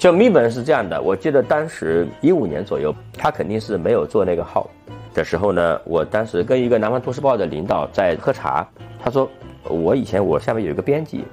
[0.00, 4.66] 就米本是这样的，我记得当时一五年左右，他肯定是没有做那个号
[5.12, 8.66] 的时候呢，我当时跟一个南方都市报的领导在喝茶，
[8.98, 9.30] 他说
[9.68, 11.26] 我以前我下面有一个编辑，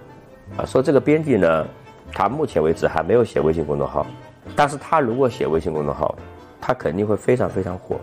[0.58, 1.65] 啊，说这个编辑呢，
[2.12, 4.06] 他目前为止还没有写微信公众号，
[4.53, 6.13] 但是他如果写微信公众号，
[6.60, 7.96] 他肯定会非常非常火。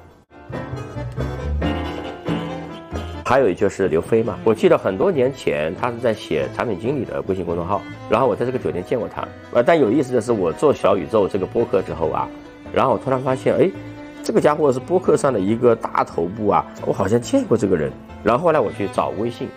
[3.26, 7.80] 还有就是刘飞嘛，我记得很多年前他是在写产品经理的微信公众号，
[8.10, 9.26] 然后我在这个酒店见过他。
[9.52, 12.28] 呃，但有意思的是，我做小宇宙这个播客之后啊，
[12.70, 13.70] 然后我突然发现，哎，
[14.22, 17.90] 这个家伙是播客上的一个大头部啊，我好像见过这个人。
[18.22, 19.48] 然后后来我去找微信，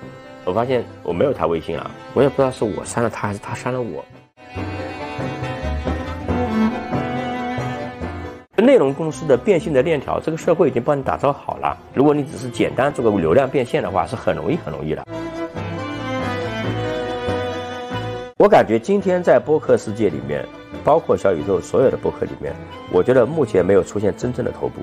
[0.45, 4.03] 我发现我没有他微信啊，我也不知道是我删了他还是他删了我。
[8.63, 11.77] 内容公司的变现的链条，这个社会已经帮你打造好了。
[11.93, 15.05] 如果你只是简单做个流量变现的话，是很容易很容易的。
[18.37, 20.43] 我感觉今天在播客世界里面，
[20.83, 22.51] 包括小宇宙所有的播客里面，
[22.91, 24.81] 我觉得目前没有出现真正的头部。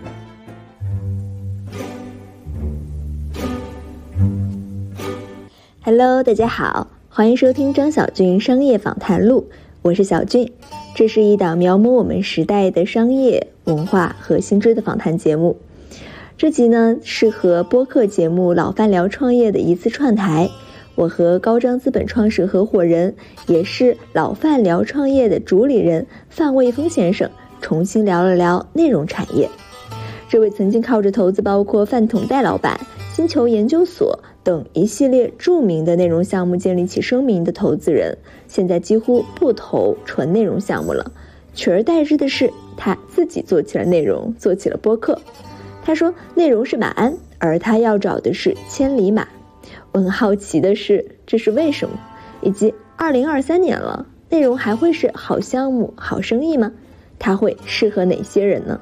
[5.83, 9.51] Hello，大家好，欢迎收听张小俊商业访谈录，
[9.83, 10.53] 我是小俊。
[10.95, 15.57] 这是一档描摹我们时代的商业文化和新知的访谈节目。
[16.39, 20.49] 这集呢是和播客节目《老范聊创业》的一次串台。
[20.95, 23.17] 我和高张资本创始合伙人，
[23.49, 27.29] 也是《老范聊创业》的主理人范卫峰先生，
[27.61, 29.51] 重新聊了聊内容产业。
[30.29, 32.79] 这位曾经靠着投资包括饭桶戴老板、
[33.13, 34.21] 星球研究所。
[34.45, 38.19] 等一系列著名的内容项目建立起声名的投资人，
[38.55, 41.11] 现在几乎不投纯内容项目了，
[41.55, 45.21] 取而代之的是他自己做起了内容，做起了播客。
[45.83, 49.27] 他说内容是马鞍，而他要找的是千里马。
[49.91, 51.99] 我很好奇的是，这是为什么？
[52.43, 56.71] 以及二零二三年了，内容还会是好项目、好生意吗？
[57.19, 58.81] 它会适合哪些人呢？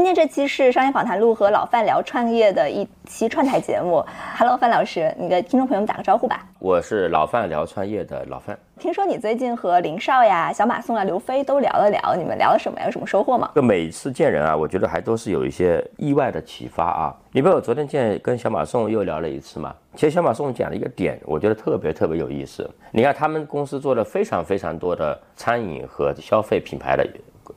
[0.00, 4.02] 今天这期是商业访谈录和老范聊创业的一期串台节目。
[4.34, 6.42] Hello，范老师，你的听众朋友们打个招呼吧。
[6.58, 8.58] 我是老范聊创业的老范。
[8.78, 12.80] 听说你最近和林少呀、小马宋啊、刘飞都聊了聊，你们聊了什么？
[12.82, 13.50] 有什么收获吗？
[13.54, 17.14] 就每次见人啊，我觉得还都是有一些意外的启发啊。
[17.32, 22.66] 你比如我昨天见跟小马宋又聊了一次嘛，其实小马宋讲了一个点，我觉得特别特别有意思。
[22.90, 27.06] 你看他们公司做了非常非常多的餐饮和消费品牌的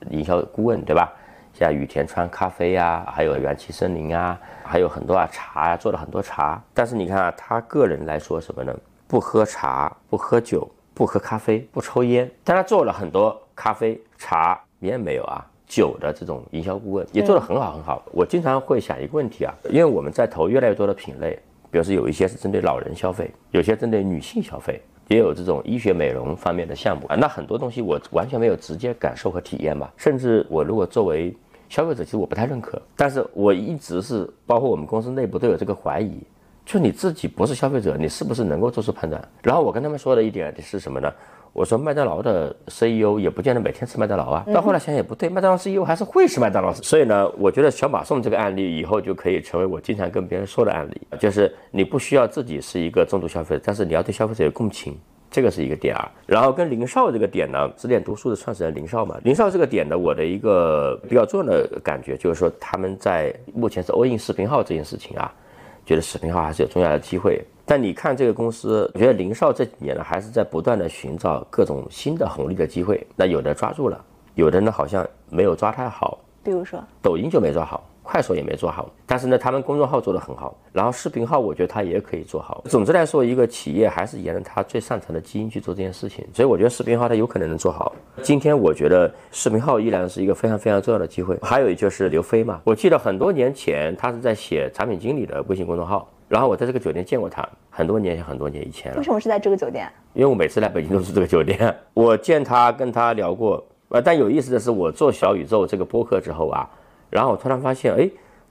[0.09, 1.09] 营销顾问，对吧？
[1.53, 6.61] 像雨田川咖啡啊，还有元气森林啊，还有很多啊茶啊，做了很多茶。
[6.73, 8.75] 但是你看啊，他个人来说什么呢？
[9.07, 12.29] 不喝茶，不喝酒，不喝咖啡，不抽烟。
[12.43, 18.03] 但他做了很多咖啡、茶，烟没有啊，酒的这种营销顾问也做得很好很好。
[18.11, 21.37] 我经常会想一个问题啊，因为我们在投越来越多的品类，
[21.69, 24.81] 比如说有一些是针对老人消费，有些针对女性消费。
[25.07, 31.35] 也有这种医学美容方面的项目啊，那很多东西我完全没有直接感受和体验吧，甚至我如果作为
[31.69, 32.81] 消费者，其实我不太认可。
[32.95, 36.19] 但是我一直是，包括我们公司内部都有这个怀疑，
[36.65, 39.21] 就你自己不是消费者，你是不是能够做出判断？
[39.41, 41.11] 然后我跟他们说的一点是什么呢？
[41.53, 44.43] 我说麦当劳的 CEO 也不见得每天吃麦当劳啊。
[44.51, 46.73] 到后来想想也不对，麦当劳 CEO 还是会吃麦当劳。
[46.73, 54.97] 所以呢，我觉得小马送这个案例以后就可以成为我经常跟别人说的案例，就是你不需要自己是一个重度消费者，但是你要对消费者有共情，
[55.29, 56.11] 这个是一个点啊。
[56.25, 65.31] 然后跟林少这个点呢，指点读书的创始人林少嘛，林少这个点呢，我的一个比较重要的感觉就是说，他们在目前是 all in 视频号这件事情啊，
[65.85, 67.43] 觉得视频号还是有重要的机会。
[67.65, 73.05] 但你看这个公司，我觉得林少这几年呢，还是在不断的寻找各种新的红利的机会。
[73.15, 74.03] 那有的抓住了，
[74.35, 76.19] 有的呢好像没有抓太好。
[76.43, 78.87] 比如说，抖音就没抓好，快手也没做好。
[79.07, 82.63] 但是呢，他们公众号做得很好，然后视频号我觉得他也可以做好。
[82.65, 86.23] 总之来说，一个企业还是沿着他最擅长的基因去做这件事情。
[86.33, 87.95] 所以我觉得视频号它有可能能做好。
[88.21, 91.37] 今天我觉得视频号依然是一个非常非常重要的机会。
[91.41, 96.07] 还有就是刘飞嘛，我记得很多年前他是在写产品经理的微信公众号。
[96.29, 98.97] 然后我在这个酒店见过他，很多年很多年以前了。
[98.97, 99.87] 为什么是在这个酒店？
[100.13, 101.75] 因为我每次来北京都是这个酒店。
[101.93, 106.67] 我见他跟他聊过，呃，但有意思的是，我做小宇宙这个播客之后啊，
[107.13, 108.09] 然后我突然发现，哎，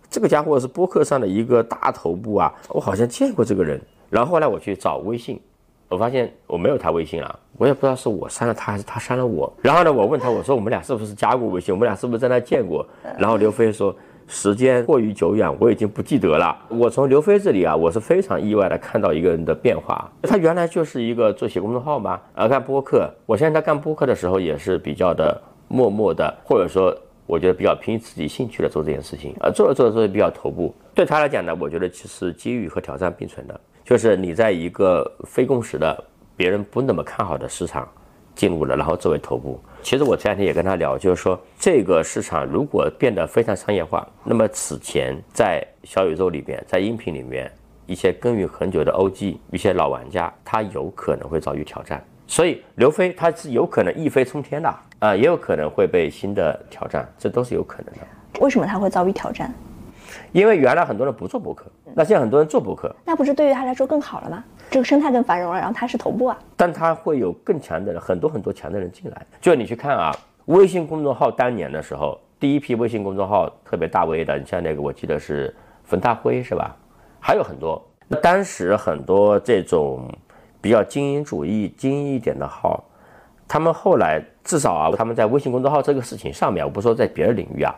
[0.08, 3.80] 这个家伙是播客上的一个大头部啊，我好像见过这个人。
[4.08, 5.40] 然后后来我去找微信，
[5.88, 9.52] 我发现我没有他微信了，我也不知道是我删了他还是他删了我。
[9.60, 11.74] 然后呢，我问他，我说我们俩是不是加过微信？
[11.74, 12.86] 我们俩是不是在那见过？
[13.18, 13.94] 然后刘飞说。
[14.28, 16.56] 时间过于久远，我已经不记得了。
[16.68, 20.10] 我从刘飞这里啊，我是非常意外的看到一个人的变化。
[20.22, 23.12] 他原来就是一个做写公众号嘛，啊，干播客。
[23.26, 25.38] 我现在他干播客的时候也是比较的
[25.68, 26.96] 默默的，或者说
[27.32, 29.34] 我觉得比较凭自己兴趣的做这件事情。
[29.40, 30.75] 啊，做着做着做着比较头部。
[30.94, 36.05] 对他来讲呢，我觉得其实机遇和挑战并存的，就是你在一个非共识的
[36.37, 37.88] 别人不那么看好的市场
[38.34, 39.58] 进入了，然后作为头部。
[39.81, 47.50] 其实我这两天也跟他聊，就是说这个市场如果变得非常商业化，那么此前在小宇宙里边，在音频里面
[47.87, 52.05] 一些耕耘很久的 OG，一些老玩家，他有可能会遭遇挑战。
[52.32, 58.00] 所以刘飞他是有可能一飞冲天的啊，也有可能会被新的挑战，这都是有可能的。
[58.40, 59.52] 为什么他会遭遇挑战？
[60.32, 64.43] 因为原来很多人不做博客，那现在很多人做博客，那不是对于他来说更好了吗？
[64.70, 66.38] 这个生态更繁荣了，然后他是头部啊。
[66.56, 69.26] 但他会有更强的人，很多很多强的人进来。
[69.38, 76.75] 就你去看啊，微信公众号当年的时候，第一批微信公众号特别大 V 的，你像那个我记得是冯大辉是吧？
[77.20, 77.87] 还有很多。
[78.08, 80.11] 那当时很多这种
[80.62, 82.82] 比较精英主义、精英一点的号，
[83.46, 87.74] 他们后来至少啊，他们在微信公众号这个事情上面，我不说在别的领域啊，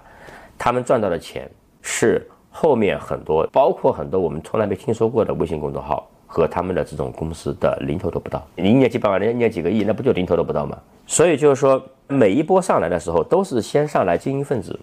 [0.57, 1.51] 他们赚到的钱
[1.83, 2.25] 是。
[2.57, 10.79] 后面很多，包括很多我们从来没听说过的微信公众号和他们的这种公司的零头都不到，一年几百万，一年几个亿，那不就零头都不到吗？
[11.05, 14.79] 所以就是说，每一波上来的时候，都是先上来精英分子，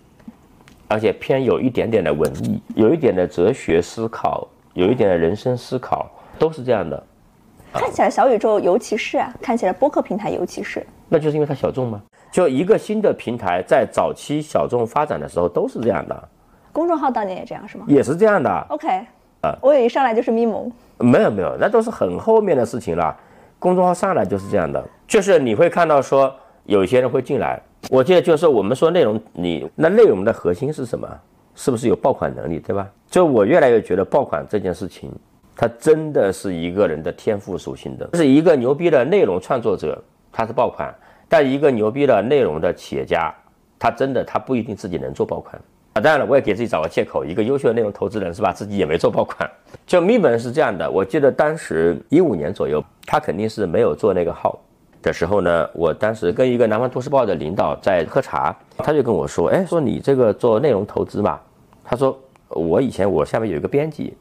[0.90, 7.02] 而且偏有一点点的文艺，有一点的哲学思考，有一点的人生思考，都是这样的。
[7.74, 12.02] 看起来小宇宙尤其是啊，看起来播客平台尤其是，那就是因为它小众吗？
[12.32, 16.30] 就一个新的平台在早期小众发展的时候都是这样的。
[16.72, 17.86] 公众号当年也这样是吗？
[17.88, 18.66] 也是这样的。
[18.70, 18.88] OK，
[19.42, 20.72] 啊，我以为上来就是咪蒙。
[20.98, 23.16] 没有没有，那都是很后面的事情了。
[23.60, 26.34] 公众号上来就是这样的，就是你会看到说
[26.66, 27.62] 有些人会进来。
[27.90, 31.08] 我记得就是我们说内容，你那内容的核心是什么？
[31.54, 32.88] 是不是有爆款能力，对吧？
[33.10, 35.12] 就我越来越觉得爆款这件事情，
[35.62, 38.10] 它真的是一个人的天赋属性的。
[38.16, 40.92] 是一个牛逼的内容创作者，他是爆款；
[41.30, 43.32] 但一个牛逼的内容的企业家，
[43.78, 45.62] 他真的他不一定自己能做爆款。
[45.94, 47.24] 啊，当然了，我也给自己找个借口。
[47.24, 48.52] 一个优秀的内容投资人是吧？
[48.52, 49.48] 自己也没做爆款。
[49.86, 54.60] 就咪本是这样的，我记得当时一五年左右，他肯定是没有做那个号
[55.04, 55.70] 的时候呢。
[55.76, 61.40] 我当时跟一个南方都市报的领导在喝茶，他就跟我说：“哎，说你这个做内容投资嘛？”
[61.86, 62.18] 他说
[62.50, 64.18] ：“我以前我下面有一个编辑，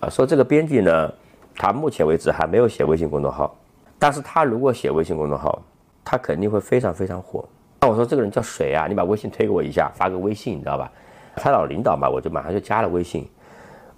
[0.00, 1.12] 啊，说这个编辑呢，
[1.56, 3.56] 他目前为止还没有写微信公众号，
[3.98, 5.62] 但是他如果写微信公众号，
[6.04, 7.44] 他肯定会非常非常火。”
[7.80, 8.86] 那我说这个人叫谁啊？
[8.88, 10.90] 你把微信推给我一下，发个微信，你知道吧？
[11.36, 13.28] 他老领导嘛，我就马上就加了微信，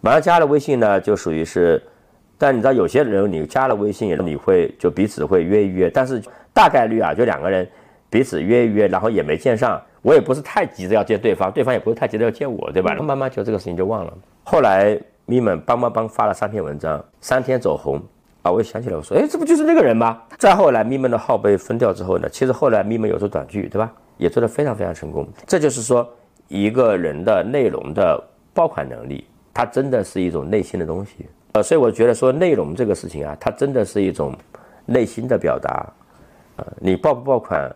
[0.01, 1.81] 马上加了微信呢，就属于是，
[2.37, 6.23] 但你知道有些人你加了微信，你会就彼此会约一约，但是
[6.53, 7.69] 大概率啊，就两个人
[8.11, 12.95] 彼此约一约，然后也没见上，我也不是太急着要见对方，对方也不是太急着要见我，对吧？
[12.97, 14.13] 慢慢就这个事情就忘了。
[14.43, 18.03] 后来咪们帮帮帮发了三篇文章，三天走红
[18.43, 20.21] 啊，我也想起来，我说，哎，这不就是那个人吗？
[20.39, 23.93] 再后来咪们的号被封掉之后呢，其实后来咪们有做短剧，对吧？
[24.17, 26.09] 也做得非常非常成功，这就是说。
[26.51, 28.19] 一个人的内容的
[28.55, 34.35] 爆款能力，它真的是一种内心的东西，呃，所以我觉得说内容这个事情啊，它真的是一种
[34.87, 35.87] 内心的表达，
[36.57, 37.71] 呃，你爆不爆款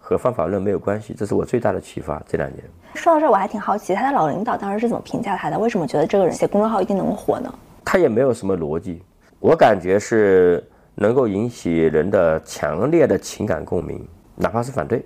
[0.00, 2.20] 和方法论没有关系，这是我最大的启发。
[2.26, 2.60] 这两年
[2.94, 5.58] 说到这儿，我还挺好奇，他的老领导当时是怎么评价他的？
[5.58, 7.52] 为什么觉得这个人写公众号一定能火呢？
[7.84, 9.02] 他也没有什么逻辑，
[9.40, 15.04] 我感觉是能够引起人的强烈的情感共鸣，哪怕是反对，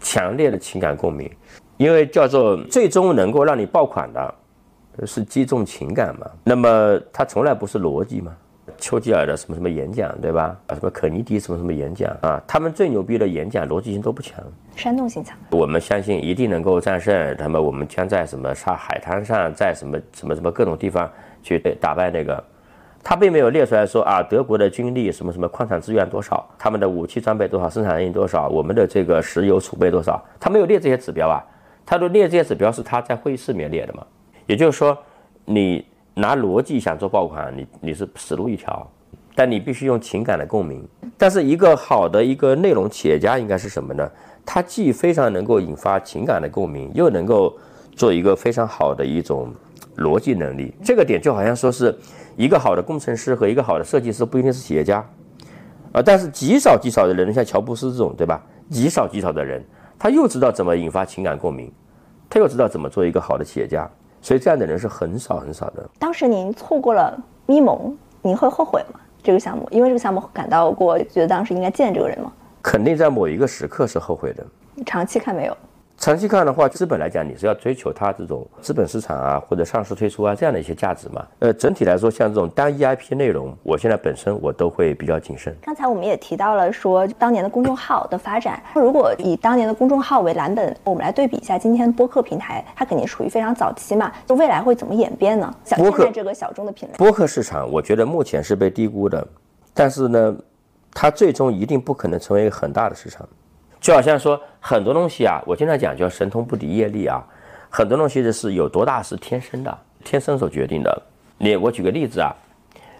[0.00, 1.30] 强烈的情感共鸣。
[1.76, 4.34] 因为叫做最终能够让你爆款的，
[5.06, 6.26] 是击中情感嘛？
[6.44, 8.32] 那么它从来不是逻辑嘛？
[8.78, 10.56] 丘吉尔的什么什么演讲，对吧？
[10.66, 12.42] 啊，什么肯尼迪什么什么演讲啊？
[12.46, 14.42] 他们最牛逼的演讲逻辑性都不强，
[14.76, 15.36] 煽动性强。
[15.50, 17.62] 我们相信一定能够战胜他们。
[17.62, 21.10] 我们将在什么沙海滩上，在什么什么什么各种地方
[21.42, 22.42] 去打败那个。
[23.02, 31.42] 他并没有列出来说啊，德国的军力什么什么矿产资源多少，他们的武器装备多少，生产能力多少，我们的这个石油储备多少，他没有列这些指标啊。
[31.86, 34.06] 他都列这些指标是他在会议室里面列的嘛？
[34.46, 34.96] 也就是说，
[35.44, 38.86] 你拿逻辑想做爆款，你你是死路一条。
[39.34, 40.86] 但你必须用情感的共鸣。
[41.16, 44.10] 但是一个好的一个内容企业家应该是什么呢？
[44.44, 47.56] 他既非常能够引发情感的共鸣，又能够
[47.94, 49.54] 做一个非常好的一种
[49.96, 50.74] 逻辑能力。
[50.82, 51.96] 这个点就好像说是
[52.36, 54.98] 一个好的工程师和一个好的设计师不一定是企业家
[55.92, 58.42] 啊，但是极少极少的人，像乔布斯这种，对吧？
[58.68, 59.64] 极少极少的人。
[59.98, 61.70] 他又知道怎么引发情感共鸣，
[62.28, 63.88] 他又知道怎么做一个好的企业家，
[64.22, 65.88] 所以这样的人是很少很少的。
[65.98, 69.00] 当时您错过了咪蒙，您会后悔吗？
[69.22, 72.32] 这个项目，因为这个项目感到过，觉得当时应该见这个人吗？
[72.62, 74.46] 肯定在某一个时刻是后悔的。
[74.86, 75.56] 长期看没有。
[76.00, 81.22] 长期看的话，资本来讲，你是要追求它这种资本市场啊，或者上市推出啊这样的一些价值嘛。
[81.40, 85.54] 呃，整体来说，像这种单一 IP 内容，我现在本身我都会比较谨慎。
[85.60, 95.54] 刚才我们也提到了说，当年的公众号的发展，如果以当年的公众号为蓝本，我们来对比一下今天播客平台，它肯定属于非常早期嘛，就未来会怎么演变呢？
[95.76, 99.28] 播客这个小众的品类，播客市场，我觉得目前是被低估的，
[99.74, 100.34] 但是呢，
[100.94, 103.28] 它最终一定不可能成为一个很大的市场。
[103.80, 107.24] 就好像说很多东西啊，我经常讲叫神通不敌业力啊，
[107.70, 111.02] 很多东西的是有多大是天生的，天生所决定的。
[111.38, 112.34] 你我举个例子啊，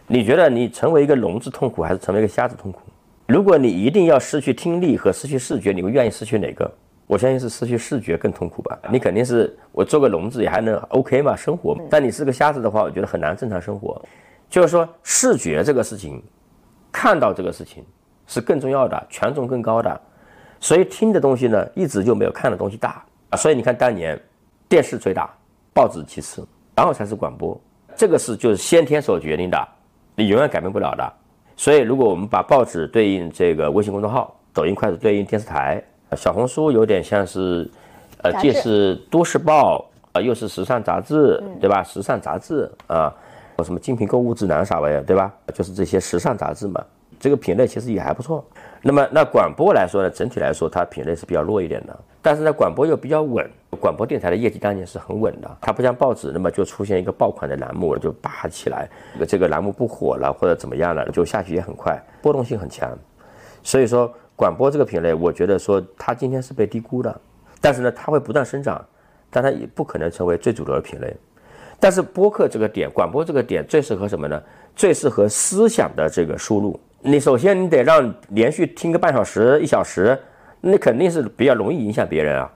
[0.06, 2.80] 你觉得你成为一个聋子痛苦，还是成为一个瞎子痛苦？
[3.26, 6.68] 如果你一定要失去听力和失去视觉，你会愿意失去哪个？
[7.06, 8.78] 我相信是失去视觉更痛苦吧。
[8.90, 11.76] 你肯定是我做个聋子也还能 OK 嘛，生活。
[11.90, 14.00] 但你是个瞎子的话，我觉得很难正常生活。
[14.49, 16.22] 就是说视觉这个事情，
[16.90, 17.84] 看到这个事情
[18.26, 20.00] 是更重要的，权重更高的。
[20.60, 23.36] 所以听的东西呢，一直就没有看的东西大啊。
[23.36, 24.20] 所以你看当年
[24.68, 25.28] 电视最大，
[25.72, 27.58] 报纸其次，然后才是广播。
[27.96, 29.68] 这个是就是先天所决定的，
[30.14, 31.12] 你永远改变不了的。
[31.56, 35.82] 所以如果我们把报纸对应这个微信公众号，抖音、快手对应电视台，
[36.16, 37.70] 小红书有点像是，
[38.22, 41.82] 呃，既是都市报啊，又是时尚杂志，对吧？
[41.82, 43.14] 时尚杂志啊，
[43.62, 45.32] 什么精品购物指南啥玩意儿，对吧？
[45.54, 46.82] 就是这些时尚杂志嘛。
[47.18, 48.42] 这个品类其实也还不错。
[48.82, 53.49] 那么，那广播来说呢，整体来说它品类是比较弱一点的，但是呢，广播又比较稳。
[53.78, 58.88] 广播电台的业绩当年是很稳的，它不像报纸那么就出现一个爆款的栏目就拔起来，
[59.28, 62.90] 这个栏目不火了或者怎么样了，就下去也很快，波动性很强。
[63.62, 67.20] 所以说，广播这个品类，我觉得说它今天是被低估的，
[67.60, 68.84] 但是呢，它会不断生长，
[69.30, 71.14] 但它也不可能成为最主流的品类。
[71.78, 74.42] 但是播客这个点，广播这个点最适合什么呢？
[74.75, 76.78] 最适合思想的这个输入。
[77.02, 80.19] 你首先你得让连续听个半小时、一小时，
[80.61, 82.52] 那肯定是比较容易影响别人啊。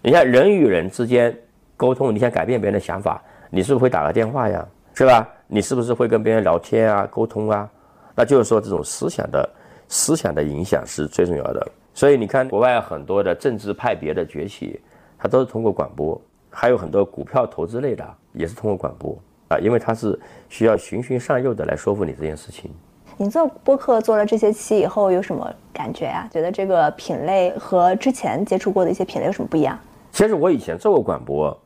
[0.00, 1.36] 你看人与人之间
[1.76, 4.64] 沟通，你想改变别人的想法，你是不是会打个电话呀？
[4.94, 5.28] 是吧？
[5.48, 7.68] 你是不是会跟别人聊天啊、沟通啊？
[8.14, 9.48] 那就是说这种思想的
[9.88, 11.66] 思想的影响是最重要的。
[11.92, 14.80] 所以你看国外很多的政治派别的崛起，
[15.18, 20.16] 它都是通过广播，还有很多股票投资类的也是通过广播啊，因为它是
[20.48, 22.70] 需要循循善诱的来说服你这件事情。
[23.20, 26.28] 你做播客做了这些期以后有什么感觉啊？
[26.32, 29.76] 觉得这个品类和之前接触过的一些品类有什么不一样？
[30.12, 31.56] 其实我以前做过广播，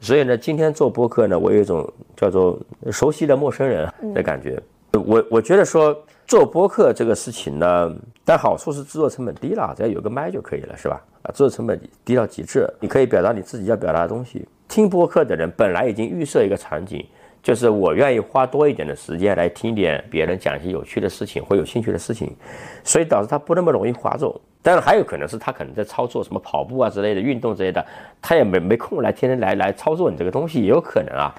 [0.00, 1.86] 所以呢，今天做播客呢，我有一种
[2.16, 2.58] 叫做
[2.90, 4.58] 熟悉的陌生人的感觉。
[4.92, 5.94] 我我觉得说
[6.26, 10.98] 做播客这个事情呢，但好处是制作成本低了，只要有个麦就可以了，是吧？
[11.20, 14.48] 啊，制作成本低到极致，你可以表达你自己要表达的东西。
[14.66, 17.06] 听播客的人本来已经预设一个场景。
[17.46, 22.34] 就是我愿意花多一点的时间来听点别人讲一些有趣的事情或有兴趣的事情，
[22.82, 24.40] 所以导致他不那么容易划走。
[24.62, 27.86] 当然还有可能是他可能在操作什么跑步啊之类的运动之类的，
[28.20, 31.32] 他也没 没空来天天来来操作你这个东西也有可能啊。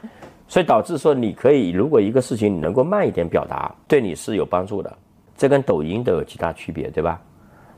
[0.47, 4.97] 所以导致说你可以如果一个事情你能够慢一点表达，对你是有帮助的。
[5.35, 7.19] 这跟抖音都有极大区别，对吧？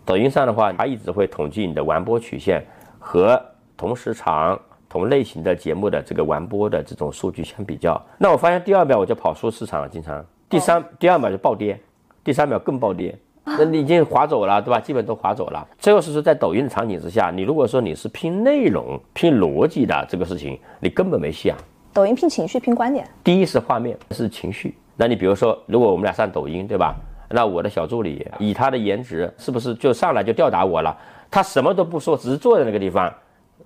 [0.06, 2.64] 抖音上的话，它一直会统计你的完播曲线
[3.00, 3.44] 和
[3.76, 4.60] 同时长。
[4.90, 11.80] 同类型的节目的这个完播的这种数据相比较，那我发现第二秒我就跑输市场了，经常第三第二秒就暴跌，
[12.24, 14.80] 第三秒更暴跌，那你已经划走了，对吧？
[14.80, 15.66] 基本都划走了。
[15.78, 21.58] 最后是说在抖音的场景之下，你如果说你是拼内容、拼逻辑的这个事情，你根本没戏啊。
[21.94, 24.76] 抖音拼情绪、拼观点，第一是画面，是情绪。
[24.98, 26.96] 那你比如说，如果我们俩上抖音，对吧？
[27.30, 30.98] 那我的小助理以他的颜值，是不是就上来就吊打我了？
[31.30, 33.14] 他什么都不说，只是坐在那个地方。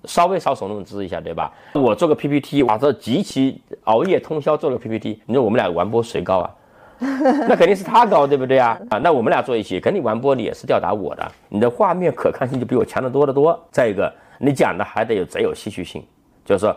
[0.06, 1.52] 稍微稍耸动姿一下，对吧？
[1.74, 6.50] 我做个 PPT，哇，这极其熬夜通宵做个 PPT，你说我们俩完播谁高啊？
[7.00, 8.78] 那肯定是他高，对不对啊？
[8.90, 11.32] 啊，那我们俩坐一起，肯定完播你也是吊打我的。
[11.48, 13.58] 你的画面可看性就比我强得多得多。
[13.70, 16.04] 再一个，你讲的还得有贼有戏剧性，
[16.44, 16.74] 就是说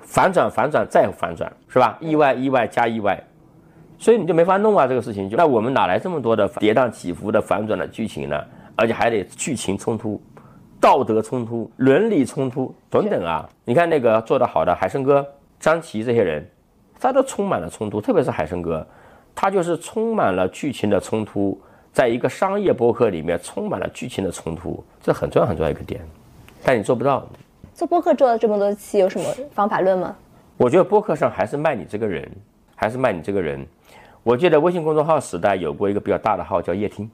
[0.00, 1.96] 反转反转再反转，是吧？
[2.00, 3.22] 意外意外加意外，
[3.98, 8.42] 所以你就没法弄啊，这个事情就那我们哪来这么多的跌宕起伏的反转的剧情呢？
[8.74, 10.20] 而且还得剧情冲突。
[10.80, 13.48] 道德冲突、伦理冲突等等啊！
[13.64, 15.26] 你看那个做得好的海生哥、
[15.58, 16.48] 张琪这些人，
[17.00, 18.86] 他都充满了冲突，特别是海生哥，
[19.34, 21.60] 他就是充满了剧情的冲突，
[21.92, 26.00] 在一个商业博客里面充满了剧情的冲突，这很重要很重要一个点，
[26.62, 27.26] 但你做不到。
[27.74, 30.14] 做播客做了这么多期，有什么方法论吗？
[30.56, 32.30] 我觉得播客上还是卖你这个人，
[32.76, 33.66] 还是卖你这个人。
[34.22, 37.10] 我记得微信公众号时代有过一个比较大的号叫叶听，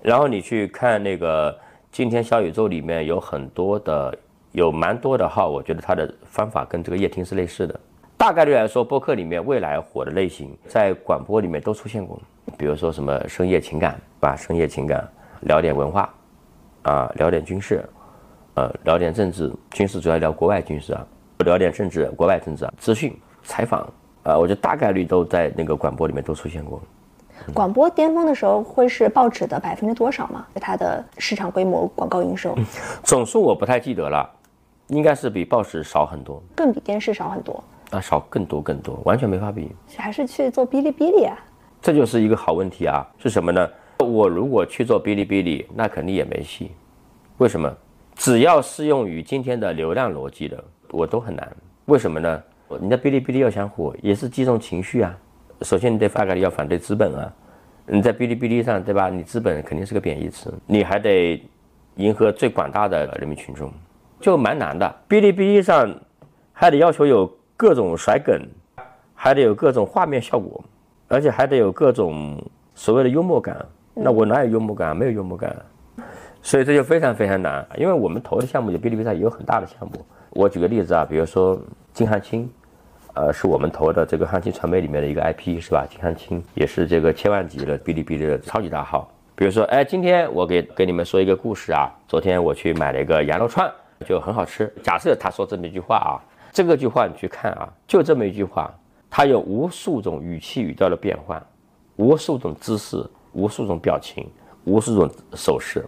[0.00, 1.54] 然后你去看那个。
[1.92, 4.16] 今天小宇宙里面有很多的，
[4.52, 7.78] 有蛮多的号，我觉得它的方法跟这个夜听是类似的。
[8.16, 12.20] 大概率来说，播客里面未来火的类型，在广播里面都出现过。
[12.56, 15.06] 比如说什么深夜情感，吧，深夜情感，
[15.40, 16.14] 聊点文化，
[16.82, 17.84] 啊，聊点军事，
[18.54, 21.04] 呃，聊点政治，军事主要聊国外军事啊，
[21.38, 23.80] 聊点政治，国外政治啊，资讯采访，
[24.22, 26.80] 啊，我觉得大概率都在那个广播里面都出现过。
[27.54, 30.46] 广播巅峰的时候会是报纸的百分之多少吗？
[30.60, 32.56] 它的市场规模、广告营收
[33.02, 34.28] 总数我不太记得了，
[34.88, 39.70] 应该是比报纸少很多，更比电视少很多啊，少更多更多，完全没法比。
[39.96, 41.36] 还是去做哔哩哔哩啊？
[41.82, 43.06] 这就是一个好问题啊！
[43.18, 43.68] 是什么呢？
[43.98, 46.70] 我如果去做哔哩哔哩，那肯定也没戏。
[47.38, 47.74] 为什么？
[48.14, 51.50] 只要适用于今天的流量逻辑的，我都很难。
[51.86, 52.42] 为什么呢？
[52.80, 55.16] 你的哔哩哔哩要想火，也是击中情绪啊。
[55.62, 57.32] 首先，你得发个要反对资本啊。
[57.92, 59.08] 你在哔哩哔哩上，对吧？
[59.08, 61.42] 你资本肯定是个贬义词，你还得
[61.96, 63.68] 迎合最广大的人民群众，
[64.20, 64.86] 就蛮难的。
[65.08, 65.92] 哔哩哔哩上
[66.52, 68.40] 还得要求有各种甩梗，
[69.12, 70.62] 还得有各种画面效果，
[71.08, 72.40] 而且还得有各种
[72.76, 73.56] 所谓的幽默感。
[73.92, 74.96] 那我哪有幽默感？
[74.96, 75.52] 没有幽默感，
[76.42, 77.66] 所以这就非常非常难。
[77.76, 80.06] 因为我们投的项目，就哔哩哔哩上也有很大的项目。
[80.30, 81.60] 我举个例子啊，比如说
[81.92, 82.48] 金汉卿。
[83.14, 85.84] 呃，是我们投的这个汉卿传媒里面的一个 IP 是吧？
[85.90, 89.10] 金汉卿也是这个千万级的哔哩哔哩的超级大号。
[89.34, 91.90] 比如说，哎，今天我给给你们说一个故事啊。
[92.06, 93.70] 昨天我去买了一个羊肉串，
[94.06, 94.72] 就很好吃。
[94.82, 96.20] 假设他说这么一句话啊，
[96.52, 98.72] 这个句话你去看啊，就这么一句话，
[99.08, 101.42] 它有无数种语气语调的变换，
[101.96, 104.30] 无数种姿势，无数种表情，
[104.64, 105.84] 无数种手势，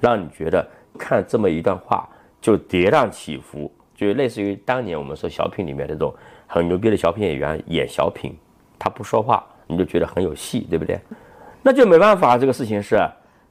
[0.00, 0.66] 让你觉得
[0.98, 2.08] 看这么一段话
[2.40, 6.12] 就跌宕起伏，就类似于当年我们说小品里面那种。
[6.46, 8.36] 很牛逼的小品演员演小品，
[8.78, 10.98] 他不说话，你就觉得很有戏，对不对？
[11.62, 12.98] 那就没办法，这个事情是，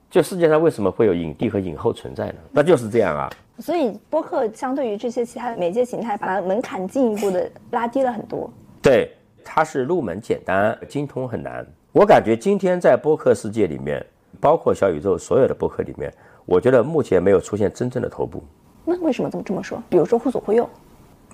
[0.09, 2.35] 就世界上为什么会有影帝和影后存在呢？
[2.51, 3.29] 那就是这样啊。
[3.59, 8.49] 所以播客相对于这些其他的媒介形态，把门槛进一步的拉低了很多。
[8.81, 9.11] 对，
[9.43, 11.65] 它是入门简单，精通很难。
[11.91, 14.05] 我感觉今天在播客世界里面，
[14.39, 16.13] 包括小宇宙所有的播客里面，
[16.45, 18.43] 我觉得目前没有出现真正的头部。
[18.83, 19.81] 那为什么这么这么说？
[19.89, 20.69] 比如说互左互右，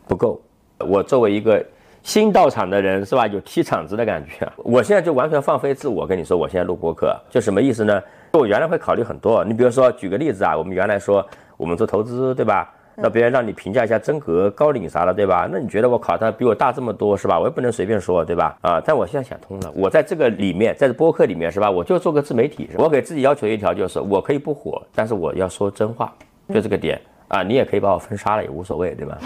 [0.08, 0.40] 不够。
[0.84, 1.64] 我作为一个
[2.04, 3.28] 新到场的人，是吧？
[3.28, 4.50] 有踢场子的感觉。
[4.58, 8.02] 我现在就完全放飞自我，跟你说，我现在录播客，就什么意思呢？
[8.34, 9.44] 我原来会考虑很多。
[9.44, 11.26] 你比如说，举个例子啊，我们原来说
[11.58, 12.74] 我们做投资，对吧？
[12.96, 15.48] 那别人让你评价一下真格、高瓴啥的，对吧？
[15.52, 17.40] 那你觉得我考他比我大这么多，是吧？
[17.40, 18.56] 我也不能随便说，对吧？
[18.62, 18.82] 啊！
[18.84, 21.72] 但我现在想通了，我在这个里面，在这播客里面，是吧？
[21.72, 26.14] 我就做个自媒体，我给自己要求一条，就是我可以不火，但是我要说真话，
[26.54, 27.42] 就这个点啊。
[27.44, 29.18] 你也可以把我封杀了，也无所谓，对吧？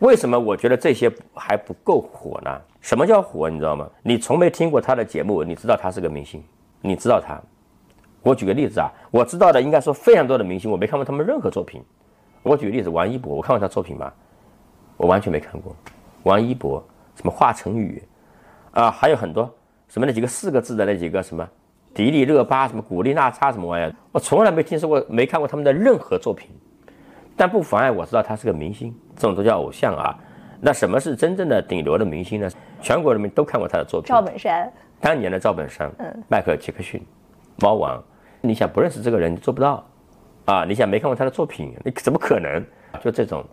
[0.00, 2.60] 为什么我觉得这些还不够火呢？
[2.80, 3.50] 什么叫火？
[3.50, 3.88] 你知道吗？
[4.02, 6.42] 你从没听过他的节目，你知道他是个明星，
[6.80, 7.40] 你知道他。
[8.22, 11.82] 我举个例子啊，我知道的应该说非常多的明星，我没看过他们任何作品。
[12.42, 14.12] 我举个例子，王一博，我看过他作品吗？
[14.96, 15.74] 我完全没看过。
[16.22, 16.84] 王一博
[17.16, 18.02] 什么华晨宇
[18.72, 19.52] 啊，还有很多
[19.88, 21.48] 什么那几个四个字的那几个什么
[21.94, 26.50] 迪丽热巴什么古力娜扎什么玩意儿，我从来没听说过，没看过他们的任何作品。
[27.36, 30.16] 但不妨碍我知道他是个明星，这种都叫偶像啊。
[30.60, 32.48] 那什么是真正的顶流的明星呢？
[32.80, 34.08] 全国人民都看过他的作品。
[34.08, 37.04] 赵本山，当年的赵本山，嗯，迈克尔·杰克逊，
[37.58, 38.02] 猫王，
[38.40, 39.84] 你想不认识这个人，你做不到
[40.46, 40.64] 啊。
[40.64, 42.64] 你想没看过他的作品，你怎么可能？
[43.02, 43.44] 就这种，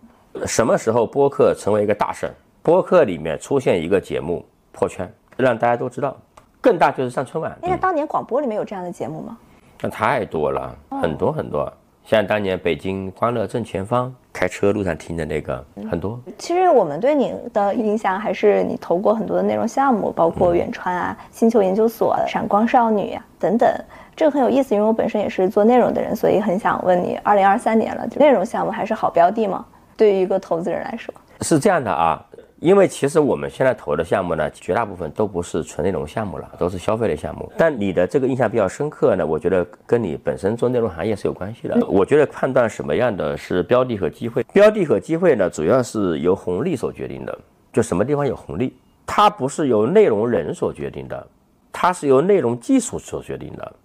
[0.45, 2.33] 什么时候播客成为一个大事儿？
[2.63, 6.15] 播客里面出现一个节目破圈，让大家都知道。
[6.59, 7.55] 更大就是上春晚。
[7.61, 9.37] 那当年广播里面有这样的节目吗？
[9.81, 11.71] 那太多了，很多很多。
[12.03, 16.19] 像当年北京欢乐正前方开车路上听的那个很多。
[16.37, 23.69] 其实我们对你的印象还是你投过很多的内容项目，包括远川啊、星球研究所、闪光少女啊等等。
[24.13, 29.65] 这个很有意思，因为我本身也是做内容的人，所以很想问你：二零二三年了，内容项目还是好标的吗？
[29.95, 32.21] 对于一个投资人来说，是这样的啊。
[32.65, 37.47] 因为其实我们现在投的项目呢，绝大部分都不是纯内容项目了，都是消费类项目。
[37.55, 41.79] 但你的这个印象比较深刻呢，我觉得跟你本身做内容行业是有关系的。
[41.85, 47.37] 我觉得判断什么样的是标的和机会，标的和机会呢，主要是由红利所决定的。
[47.71, 48.75] 就什么地方有红利，
[49.05, 51.27] 它不是由内容人所决定的，
[51.71, 53.75] 它是由内容技术所决定的，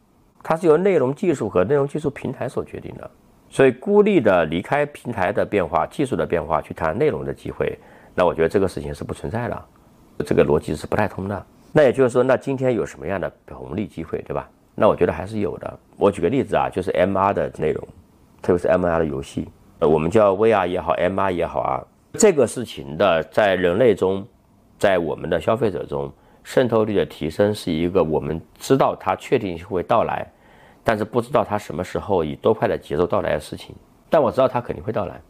[0.43, 3.11] 它是由内容技术和内容技术平台所决定的。
[3.51, 7.79] 所以孤立的离开平台的变化、技术的变化去谈内容的机会。
[8.14, 9.64] 那我觉得这个事情是不存在的，
[10.27, 11.46] 这个逻辑是不太通的。
[11.73, 14.49] 那也就是说，那今天有什么样的红利机会，对吧？
[14.75, 15.79] 那我觉得还是有的。
[15.96, 17.87] 我举个例子啊，就是 MR 的内容，
[18.42, 24.27] 特别是 MR 的游戏，呃，我们叫 VR 也好，MR 也好啊，这个事情的在人类中，
[24.79, 30.27] 在我们的消费者中渗透率的提升，是一个我们知道它确定会到来，
[30.83, 33.75] 但是不知道它什么时候以多快的节奏到来的事情。
[34.09, 35.20] 但我知道它肯定会到来，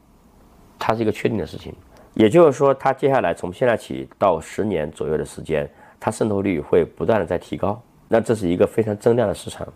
[0.78, 1.74] 它是一个确定的事情。
[2.14, 5.68] 也就是说，它接下来从现在起到十年左右的时间，
[5.98, 7.80] 它渗透率会不断的在提高。
[8.08, 9.66] 那这是一个非常增量的市场。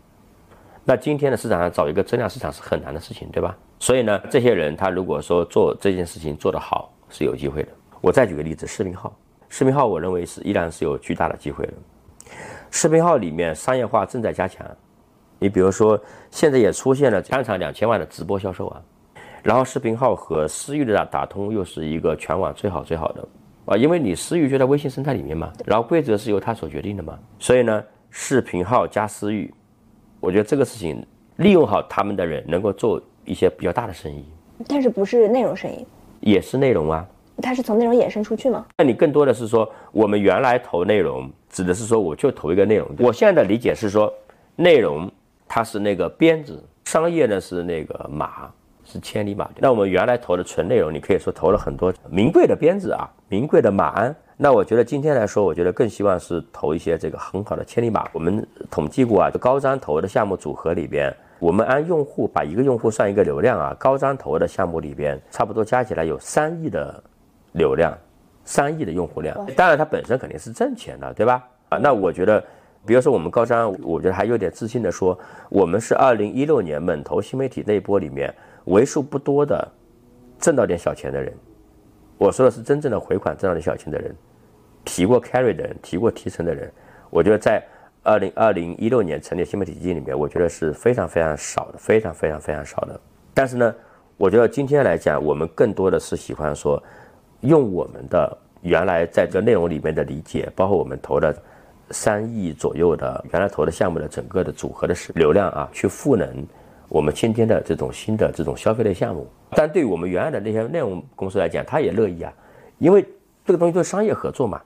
[0.85, 3.57] 那今天的市场上找一个增量市场是很难的事情，对吧？
[3.79, 7.69] 所以呢，这些人他如果说做这件事情做得好，是有机会的。
[8.01, 9.17] 我再举个例子，视频号，
[9.49, 11.73] 视频号我认为是依然是有巨大的机会的。
[12.71, 14.67] 视频号里面商业化正在加强。
[15.39, 15.99] 你比如说，
[16.31, 18.83] 现在也出现了单场两千万的直播销售啊。
[19.45, 23.29] 然后视频号和私域的打打通又是一个全网最好最好的
[23.67, 29.53] 啊，因为你私域就在微信生态里面嘛，然后规则是由它所决定的嘛，所以呢，视频号加私域，
[30.19, 34.25] 我觉得这个事情利用好他们的人，能够做一些比较大的生意。
[34.67, 35.87] 但是不是内容生意？
[36.21, 37.07] 也是内容啊。
[37.43, 38.65] 它是从内容衍生出去吗？
[38.79, 42.89] 那你更多的是说，我们原来投内容，指的是说我就投一个内容。
[42.99, 44.11] 我现在的理解是说，
[44.57, 45.11] 内容
[45.47, 48.51] 它是那个鞭子，商业呢是那个马，
[48.95, 49.51] 是千里马。
[49.59, 54.15] 那我们原来投的纯内容，你可以说投了很多名贵的鞭子啊，名贵的马鞍。
[54.37, 58.09] 那我觉得今天来说，我觉得更希望是投一些这个很好的千里马。
[58.13, 61.13] 我们统计过啊，高瞻投的项目组合里边。
[61.41, 67.03] 我们按用户把一个用户算一个流量啊，高瞻投的项目里边，差不多加起来有三亿的
[67.53, 67.93] 流量，
[68.45, 69.37] 三亿的用户量。
[69.57, 71.43] 当然它本身肯定是挣钱的，对吧？
[71.69, 72.43] 啊，那我觉得，
[72.87, 75.19] 比如说我们高瞻，我觉得还有点自信的说，
[75.51, 79.67] 我们是二零一六年猛投新媒体那一波里面为数不多的
[80.39, 81.33] 挣到点小钱的人。
[82.19, 84.15] 我说的是真正的回款挣到点小钱的人，
[84.85, 86.71] 提过 carry 的人，提过提成的人。
[87.11, 87.63] 我觉得在。
[88.07, 93.01] 二零二零一六年成立新媒体基金里面，我觉得是非常非常少的，非常非常非常少的。
[93.33, 93.75] 但是呢，
[94.19, 96.83] 我觉得今天来讲，我们更多的是喜欢说，
[97.41, 101.35] 用我们的原来在这内容里面的理解，包括我们投的
[101.93, 106.47] 三亿左右的原来投的项目的整个的组合的流量啊，去赋能
[106.89, 109.27] 我们今天的这种新的这种消费类项目。
[109.51, 112.33] 但对于我们原来的那些内容公司来讲，他也乐意啊，
[112.79, 113.05] 因为
[113.45, 114.61] 这个东西都是商业合作嘛，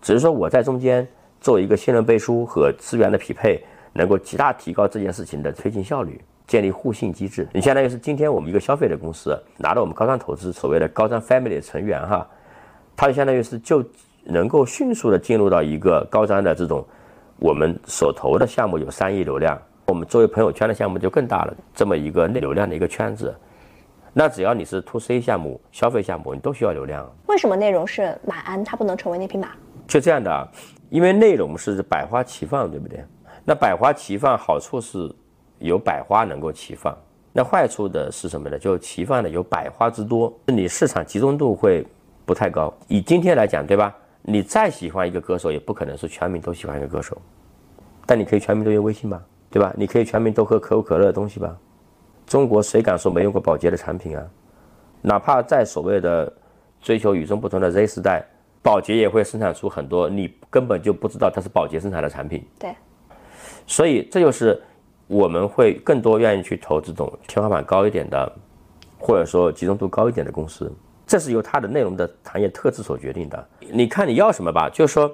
[0.00, 1.06] 只是说我在中间。
[1.38, 7.46] 做一个信任背书和资源的匹配，能够极大提高这件事情的推进效率，建立互信机制。
[7.52, 12.26] 你相当于是今天我们一个消费的公司拿到我们高瞻投资所谓的高瞻 family 的成员哈，
[12.96, 13.84] 它就相当于是就
[14.24, 16.84] 能够迅速的进入到一个高瞻的这种
[17.38, 23.34] 我们所投的项目有三亿流量，我们作为朋友圈的项目就更大了，这么一个内流量的一个圈子。
[24.12, 27.08] 那只要你是 to C 项目、消费项目，你都需要流量。
[27.26, 29.50] 为什么内容是马鞍，它不能成为那匹马？
[29.86, 30.46] 就这样的啊。
[30.90, 33.04] 因为内容是百花齐放，对不对？
[33.44, 35.14] 那百花齐放好处是
[35.58, 36.96] 有百花能够齐放，
[37.32, 38.58] 那坏处的是什么呢？
[38.58, 41.86] 就齐放的有百花之多，你市场集中度会
[42.24, 42.72] 不太高。
[42.88, 43.94] 以今天来讲，对吧？
[44.22, 47.16] 你再喜欢一个歌手，也不可能是全民都喜欢一个歌手，
[48.04, 49.72] 但你可以全民都用微信吧，对吧？
[49.76, 51.56] 你可以全民都喝可口可乐的东西吧？
[52.26, 54.24] 中国谁敢说没用过宝洁的产品啊？
[55.02, 56.32] 哪怕在所谓的
[56.80, 58.24] 追求与众不同的 Z 时代。
[58.62, 62.44] 宝洁也会生产出很多你根本就不知道它是宝洁生产的产品。
[62.58, 62.74] 对，
[63.64, 64.60] 所以这就是
[65.06, 68.32] 我们会更多愿意去投这种天花板高一点的，
[68.98, 70.68] 或者说集中度高一点的公司。
[71.06, 73.48] 这是由它的内容的行业特质所决定的。
[73.70, 75.08] 你看你要什么吧，就是说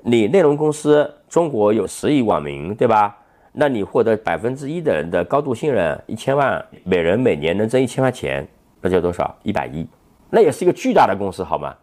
[0.00, 3.18] 你内容公司，中国有十亿网民，对吧？
[3.52, 8.46] 那你获得百分之一的人的高度信任，一千万每人每年能挣一千块钱，
[8.80, 9.36] 那叫多少？
[9.42, 9.86] 一百亿，
[10.30, 11.74] 那也是一个巨大的公司，好吗？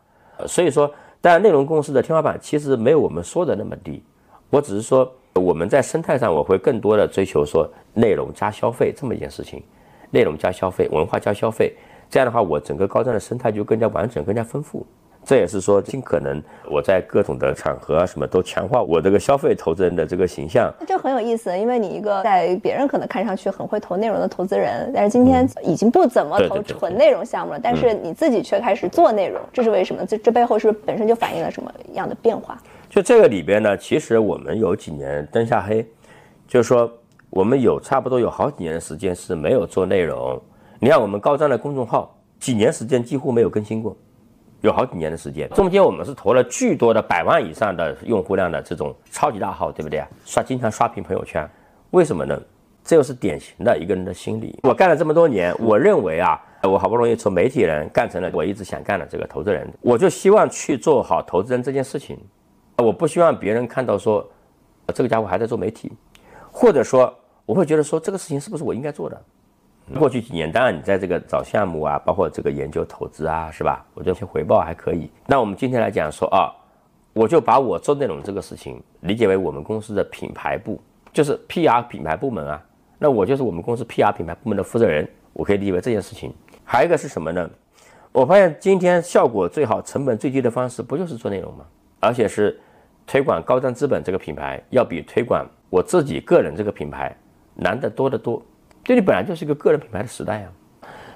[0.48, 0.92] 所以说。
[1.22, 4.02] 但内容公司的天花板其实没有我们说的那么低，
[4.50, 9.62] 我只是说我们在生态上我会更多的追求说内容加消费这么一件事情，
[10.12, 11.76] 内容加消费，文化加消费，
[12.10, 14.88] 这样的话我整个高端的生态就更加完整、更加丰富。
[15.30, 20.74] 这也是说，尽可能我在各种的场合啊，什么都强化我这个消费投资人的这个形象。
[20.88, 30.04] 这很有意思，因为你一个在别人可能看上去很会投内容的投资人，但是今天已经不怎么投纯内容项目了，但是你自己却开始做内容，这是为什么？
[30.04, 32.60] 这这背后是不是本身就反映了什么样的变化？
[32.90, 35.86] 就这个里边呢，其实我们有几年灯下黑，
[36.48, 36.92] 就是说
[37.30, 40.42] 我们有差不多有好几年的时间是没有做内容。
[40.80, 43.96] 你看我们高瞻的公众号，几年时间几乎没有更新过。
[44.62, 50.04] 有好几年的时间，中间我们是投了巨多的百万以上的用户量的这种超级大号，对不对？
[50.26, 51.50] 刷经常刷屏朋友圈，
[51.92, 52.40] 为什么呢？
[52.84, 54.58] 这又是典型的一个人的心理。
[54.64, 62.18] 我干了这么多年，我认为啊，我好不容易从媒体人干成了我一直想干的这个投资人，我就希望去做好投资人这件事情。
[62.78, 64.28] 我不希望别人看到说，
[64.94, 65.92] 这个家伙还在做媒体，
[66.52, 67.14] 或者说
[67.46, 69.22] 我会觉得说这个事情是不是我应该做的。
[69.98, 73.86] 过去几年，当然你在这个找项目啊，包括这个研究投资啊，是吧？
[73.94, 75.10] 我觉得回报还可以。
[75.26, 76.54] 那我们今天来讲说啊，
[77.14, 80.80] 我就把我做内容这个事情理解为我们公司的品牌部，
[81.12, 82.62] 就是 PR 品牌部门啊。
[82.98, 86.34] 那我就是我们公司 PR 品牌部门的负责人，我可以理解为这件事情。
[86.64, 87.50] 还有一个是什么呢？
[88.12, 91.66] 我发现今天效果最好、成本最低的方式，不就是做内容吗？
[92.00, 92.60] 而且是
[93.08, 97.16] 推广高瞻资本这个品牌，要比推广我自己个人这个品牌
[97.56, 98.42] 难得多得多。
[98.90, 100.50] 这里本来就是一个个人品牌的时代呀，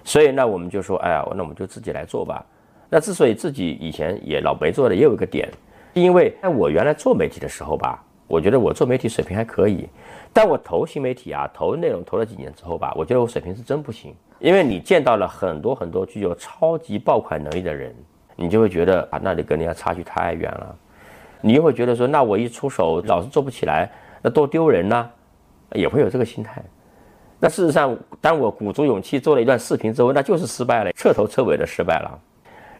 [0.03, 2.45] 所以那我们就说，哎呀，那我们就自己来做吧。
[2.87, 5.49] 那之所以自己以前也老没做的，也有一个点，
[5.93, 9.89] 因为在我原来做媒体的时候吧，我觉得我做媒体水平还可以，
[10.31, 14.13] 但我投新媒体啊，投内容投了几年之后吧，我觉得我水平是真不行。
[14.37, 17.91] 因为你见到了很多很多具有超级爆款能力的人，
[18.35, 20.75] 你就会觉得啊，那里跟人家差距太远了，
[21.41, 23.89] 你又会觉得说，那我一出手老是做不起来，
[24.21, 25.09] 那多丢人呐。
[25.75, 26.61] 也会有这个心态。
[27.43, 32.17] 那事实上，当我鼓足勇气做了一段视频之后，那就是失败了，彻头彻尾的失败了。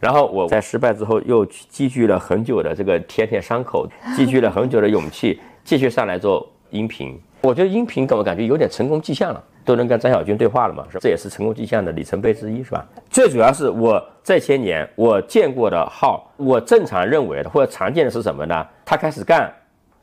[0.00, 7.20] 然后我在失败之后又积聚了很久的这个舔舔伤口，积聚了很久的勇气，继续上来做音频。
[7.42, 12.86] 我觉得音频给我感觉有点成功迹象了，都能跟张小军对话了嘛，是这也是成功迹象的里程碑之一，是吧？
[13.10, 18.66] 最主要是我这些年我见过的号，我正常认为的或者常见的是什么呢？
[18.82, 19.52] 他开始干，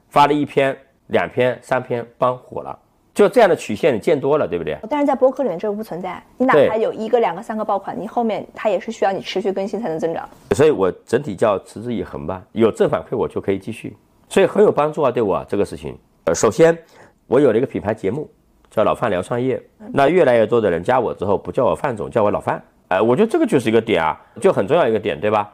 [0.10, 2.78] 发了一篇、两篇、三篇，帮火了。
[3.14, 4.78] 就这样的曲线你见多了，对不对？
[4.90, 10.28] 但是在博客里面这个不存在，你哪怕有一个、两个、三个爆款，你后面它也是需要你持续更新才能增长。
[10.52, 13.96] 所以我整体叫持之以恒吧，有正反馈我就可以继续，
[14.30, 15.98] 所以很有帮助啊，对我这个事情。
[16.24, 16.78] 呃，首先
[17.28, 18.30] 我有了一个品牌节目，
[18.70, 25.52] 叫老范聊创业，那越来越多的人加我之后不叫我范总，叫我老范，哎，我觉得这个就是一个点啊，就很重要一个点，对吧？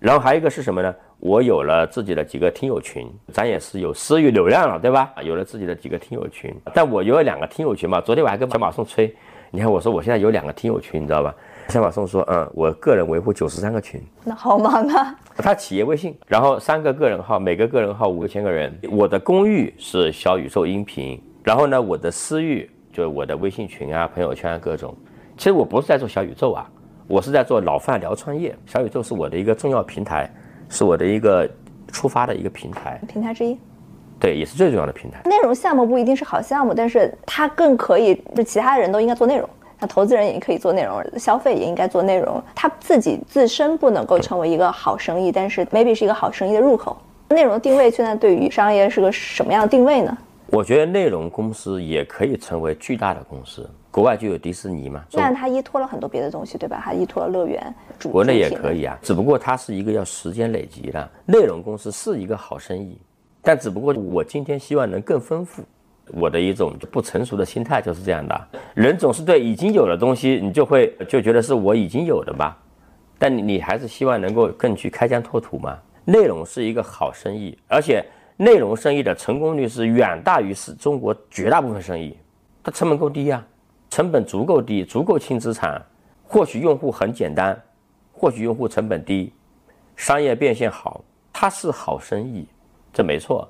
[0.00, 0.94] 然后还有一个是什么呢？
[1.18, 5.12] 我有了自己的几个听友群，咱也是有私域流量了，对吧？
[5.22, 8.00] 有了自己的几个听友群，但我有两个听友群嘛。
[8.00, 9.12] 昨天我还跟小马送吹，
[9.50, 11.34] 你看我说我现在有两个听友群，你知道吧？
[11.68, 15.18] 小马送说，嗯，我个人维护九十三个群，那好忙啊。
[15.36, 18.72] 他企业微信，然后三个个人号，每个个人号五千个人。
[18.90, 24.94] 我的公域是小宇宙音频，然后呢，我的私域就是我的微信群啊、朋友圈啊各种。
[25.36, 26.70] 其实我不是在做小宇宙啊。
[27.08, 30.28] 我是在做老范聊创业，小宇宙是我的一个重要平台，
[30.68, 31.48] 是我的一个
[31.92, 33.58] 出发的一个平台，平台之一，
[34.18, 35.20] 对，也是最重要的平台。
[35.28, 39.48] 内容项目不一定是好项目，但是它更可以，就其他人都应该做内容，
[39.78, 42.42] 那投资人也可以做内容，消费也应该做内容。
[42.54, 46.96] 它自己自身不能够成为一个好生意，但是 maybe 是一个好生意的入口。
[47.28, 50.16] 内容定位现在对于商业是个什么样的定位呢？
[50.48, 53.68] 我觉得内容公司也可以成为巨大的公司。
[53.90, 56.82] 国外就有迪士尼嘛，但它依托了很多别的东西，对吧？
[56.84, 57.74] 它依托了乐园。
[58.10, 61.10] 国内也可以啊，只不过它是一个要时间累积的。
[61.24, 62.98] 内容公司是一个好生意，
[63.40, 65.62] 但只不过我今天希望能更丰富。
[66.12, 68.48] 我的一种不成熟的心态就是这样的。
[68.74, 72.56] 人总是对已经有的东西，你就会就觉得是我已经有的吧，
[73.18, 75.76] 但你你还是希望能够更去开疆拓土嘛。
[76.04, 78.04] 内容是一个好生意，而且
[78.36, 82.16] 内容生意的成功率是远大于是中国绝大部分生意，
[82.62, 83.44] 它成本够低呀。
[83.88, 85.80] 成本足够低，足够轻资产，
[86.24, 87.58] 获取用户很简单，
[88.12, 89.32] 获取用户成本低，
[89.94, 92.46] 商业变现好，它是好生意，
[92.92, 93.48] 这没错，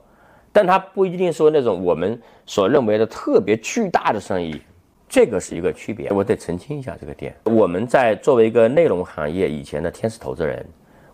[0.52, 4.60] 但它不一定说那种我们所认为的特别巨大的生意，
[5.08, 7.34] 这个是一个区别，我得澄清一下这个点。
[7.44, 10.64] 我们在作为一个内容行业以前的天使投资人，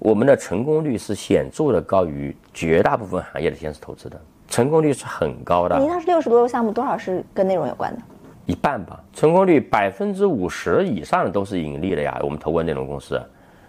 [0.04, 5.78] 我们的成功率是显著的高于绝大部分行业的天使投资的，成功率是很高的。
[5.78, 8.02] 您当时六十多个项目，多少是跟内容有关的？
[8.46, 12.18] 一半吧，成功率百分之五十以上都是盈利的呀。
[12.20, 13.22] 我们投过内容公司，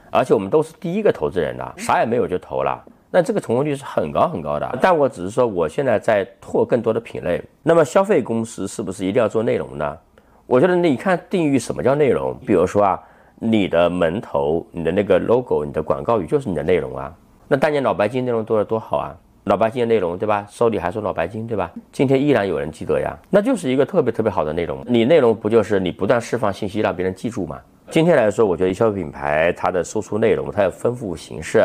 [0.10, 4.80] 而且我们都是第一个投资人的，啥也没有就投了，那这个成功率是很高很高的。
[4.82, 7.40] 但我只是说，我现在在拓更多的品类。
[7.62, 9.96] 那么消费公司是不是一定要做内容呢？
[10.48, 13.00] 我觉得你看定义什么叫内容，比如说啊，
[13.44, 17.14] 你的门头、你的那个 logo、你的广告语就是你的内容啊。
[17.48, 19.16] 那当年脑白金内容多了多好啊。
[19.46, 20.48] 脑白金的内容，对吧？
[20.50, 21.70] 手里还说脑白金，对吧？
[21.92, 24.82] 今天依然有人记得呀，那就是一个特别特别好的内容。
[24.88, 27.60] 你内容不就是你不断释放信息让别人记住吗？
[27.90, 31.62] 今天来说，我觉得消费品牌它的输出内容，它要丰富形式，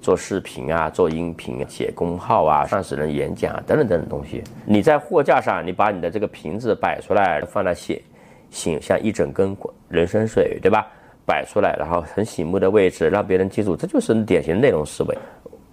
[0.00, 4.42] 做视频啊，做音频，写公号啊，创始人演讲啊等等等等东西。
[4.64, 8.00] 你在货架上，你把你的这个瓶子摆出来，放在醒
[8.48, 9.54] 醒像一整根
[9.90, 10.86] 人参水，对吧？
[11.28, 15.18] 摆出来，然后很醒目的位置，让别人记住，这就是典型的内容思维。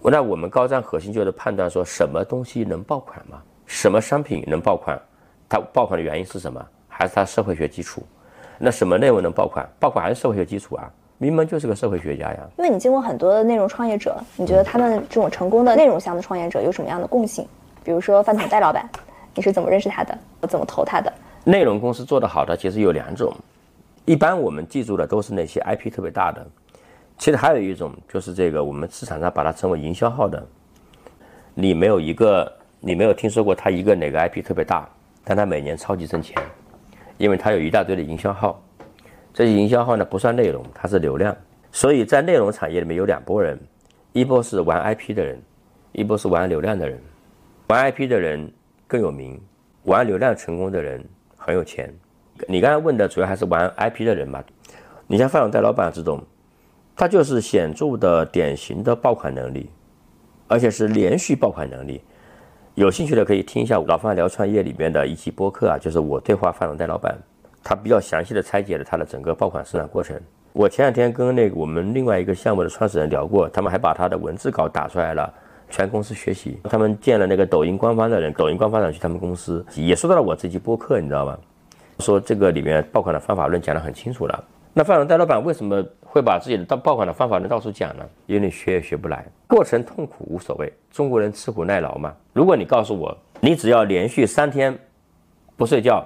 [0.01, 3.41] 那我们高瞻核心就是判断说什么东西能爆款吗？
[3.65, 4.99] 什么商品能爆款？
[5.47, 6.61] 它爆款的原因是什么？
[6.89, 8.03] 还是它社会学基础？
[8.59, 9.65] 那什么内容能爆款？
[9.79, 10.91] 爆款还是社会学基础啊？
[11.19, 12.39] 明明就是个社会学家呀。
[12.57, 17.47] 因为你经过很多的内容创业者，你觉得他们这种成功的内容向的创业者有什么样的共性？
[17.81, 18.89] 比如说饭桶戴老板，
[19.33, 20.17] 你是怎么认识他的？
[20.49, 21.11] 怎么投他的？
[21.45, 23.33] 内容公司做得好的其实有两种，
[24.05, 26.45] 一般我们记住的都是那些 IP 特别大的。
[27.17, 30.45] 其实还有一种，就是这个我们市场上把它称为营销号的。
[31.53, 34.87] 你没有一个，你没有听说过他一个哪个 IP 特别大，
[35.23, 36.35] 但他每年超级挣钱，
[37.17, 38.61] 因为他有一大堆的营销号。
[39.33, 41.35] 这些营销号呢不算内容，它是流量。
[41.71, 43.59] 所以在内容产业里面有两拨人，
[44.13, 45.41] 一波是玩 IP 的人，
[45.93, 47.01] 一波是玩流量的人。
[47.67, 48.51] 玩 IP 的人
[48.87, 49.41] 更有名，
[49.83, 51.03] 玩流量成功的人
[51.37, 51.93] 很有钱。
[52.47, 54.43] 你刚才问的主要还是玩 IP 的人嘛？
[55.07, 56.23] 你像范总带老板这种。
[56.97, 59.69] 他就是显著的典型的爆款能力，
[60.47, 62.01] 而且是连续爆款能力。
[62.73, 67.13] 有兴趣的可以听一下老范聊创业里面的一期播客啊，就是我对话范总戴老板，
[67.61, 70.17] 他比较详细的拆解了他的整个爆款生产过程。
[70.53, 75.33] 我前两天跟那个我们另外一个项目的创始人聊过，他们还把他的文字稿打出来了，
[75.69, 76.57] 全公司学习。
[76.63, 81.37] 他们见了那个抖音官方的人，抖音官方的去他们公司，也说到了我这期播客，你知道吗？
[81.99, 84.43] 说这个里面爆款的方法论讲得很清楚了。
[84.73, 88.05] 那范荣戴老板为什么会把自己的到爆款的方法论到处讲呢？
[88.25, 92.13] 因为你学也学不来，过程痛苦无所谓，中国人吃苦耐劳嘛。
[92.33, 94.77] 如果你告诉我，你只要连续三天
[95.55, 96.05] 不睡觉，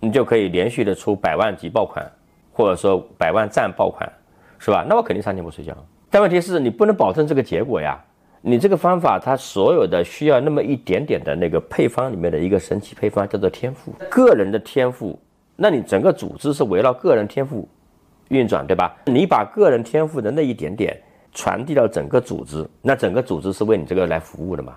[0.00, 2.06] 你就可以连续的出百万级爆款，
[2.52, 4.12] 或者说百万赞爆款，
[4.58, 4.84] 是吧？
[4.86, 5.74] 那我肯定三天不睡觉。
[6.10, 7.98] 但问题是你不能保证这个结果呀。
[8.46, 15.18] 你这个方法，它所有的需要那么一点点的那个配方里面的一个神奇配方，叫做天赋，个人的天赋。
[15.56, 17.66] 那你整个组织是围绕个人天赋
[18.28, 18.94] 运转，对吧？
[19.06, 20.94] 你把个人天赋的那一点点
[21.32, 24.76] 传递到整个组织，那整个组织是为你这个来服务的嘛？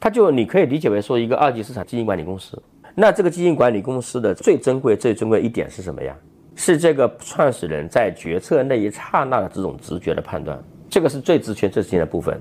[0.00, 2.60] 它就你可以理解为说一个二级市场基金管理公司。
[2.96, 6.16] 那这个基金管理公司的最珍贵、最珍贵一点是什么呀？
[6.56, 12.40] 是这个创始人在决策那一刹那的这种直觉的判断，这个是最值钱、最值钱的部分。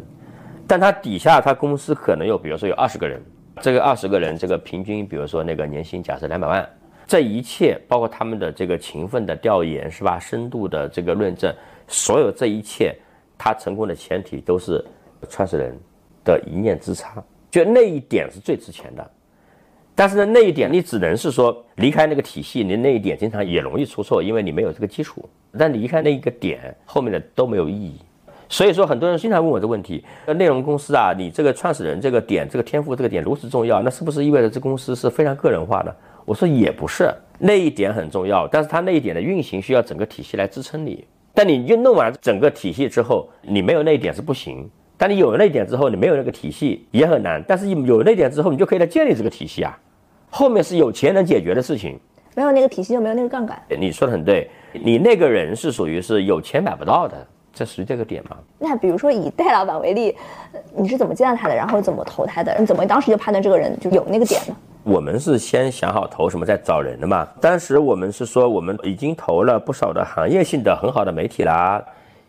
[0.67, 3.21] 但他底下他公司可能有，比如说有二十个人，
[3.61, 6.67] 这个二十个人，这个平均，比如说那个年薪假设两百万，
[7.05, 11.53] 这一切包括他们的这个勤奋的调研是吧，深度的这个论证，
[11.87, 12.95] 所有这一切，
[13.37, 14.83] 他成功的前提都是
[15.29, 15.77] 创始人
[16.23, 19.11] 的一念之差，就那一点是最值钱的。
[19.95, 25.29] 但是呢，那一点你只能是说离开那个体系，你那一点经常也容易出错，因为你没有这个基础。
[25.55, 27.99] 但离开那一个点，后面的都没有意义。
[28.49, 30.03] 所以说，很多人经常问我这个问题：，
[30.37, 35.95] 内容公司啊，你这个创始人这个点、这个天赋这个点如此重要，那是不是意味着这公司是非常个人化的？
[36.25, 41.05] 我说也不是，那一点很重要，但是它那一点的运行需要整个体系来支撑你。
[41.33, 44.69] 但你运弄完整个体系之后，你没有那一点是不行。
[44.95, 47.43] 但你有了那一点之后，你没有那个体系也很难。
[47.47, 49.77] 但是有那一点之后，你就可以来建立这个体系啊。
[50.29, 51.99] 后面是有钱能解决的事情，
[52.35, 53.61] 没有那个体系就没有那个杠杆。
[53.67, 57.27] 你说的很对，你那个人是属于是有钱买不到的。
[57.53, 58.37] 这属于这个点吗？
[58.57, 60.17] 那比如说以戴老板为例，
[60.75, 61.55] 你是怎么见到他的？
[61.55, 62.55] 然后怎么投他的？
[62.59, 64.55] 你怎么当时就判断这个人就有那个点呢？
[64.83, 67.27] 我们是先想好投什么，再找人的嘛。
[67.39, 71.81] 当时我们是说，我们已经投了不少的行业性的很好的媒体啦，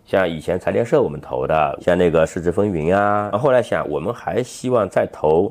[0.05, 3.31] 像以前财联社我们投的，像那个市值风云啊。
[3.33, 5.51] 后来想，我们还希望再投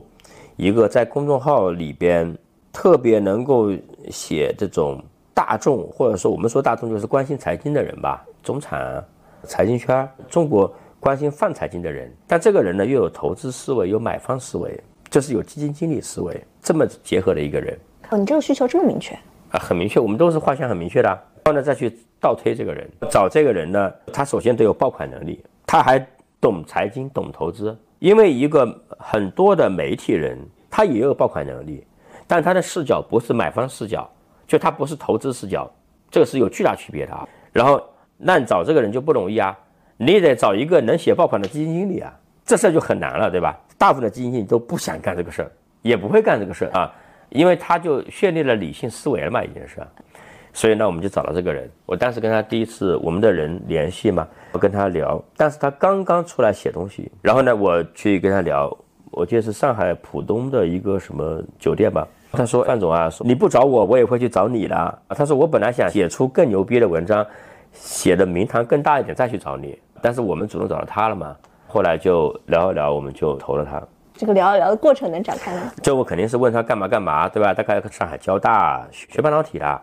[0.56, 2.32] 一个在公众号里边
[2.72, 3.72] 特别能够
[4.12, 9.04] 写这种大众，或者说我们说大众就是关心财经的人吧，中产。
[9.46, 14.80] 财经圈，中国关心泛财经的人，但这个人呢又有投资思维，有买方思维，
[15.10, 17.78] 就是有基金经理思维，这么结合的一个人。
[18.10, 19.14] 哦，你这个需求这么明确
[19.52, 21.10] 啊，很明确，我们都是画像很明确的。
[21.10, 26.00] 然后呢，再去倒推这个人，找这个人呢，他首先得有爆款能力，他还
[26.40, 27.78] 懂财经，懂投资。
[28.00, 28.66] 因为一个
[28.98, 30.38] 很多的媒体人，
[30.70, 31.86] 他也有爆款能力，
[32.26, 34.10] 但他的视角不是买方视角，
[34.48, 35.70] 就他不是投资视角，
[36.10, 37.28] 这个是有巨大区别的啊。
[37.52, 37.82] 然后。
[38.24, 39.58] 那你找这个人就不容易啊，
[39.98, 42.12] 你得找一个能写爆款的基金经理啊，
[42.46, 43.60] 这事儿就很难了，对吧？
[43.78, 46.94] 大部分的基金经理都不想干这个事儿，也不会干这个事儿啊，
[47.30, 49.82] 因为他就确立了理性思维了嘛，已经是。
[50.54, 51.70] 所以呢，我们就找了这个人。
[51.86, 58.76] 我当时跟他第一次我们的人联系嘛，我跟他聊，但是他刚刚出来写东西，然后呢，我去跟他聊，
[59.12, 62.08] 我记得是上海浦东的一个什么酒店吧。
[62.32, 67.24] 他说：“范总啊，你不找我，我也会去找你的。”他说：“我本来想写出更牛逼的文章。”
[67.74, 71.36] 写的名堂更大一点再去找你，但是我们主动找到他了嘛？
[71.68, 73.82] 后来就聊一聊，我们就投了他。
[74.16, 75.72] 这个聊一聊的过程能展开吗？
[75.82, 77.52] 就我肯定是问他干嘛干嘛，对吧？
[77.52, 79.82] 大概上海交大学半导体的，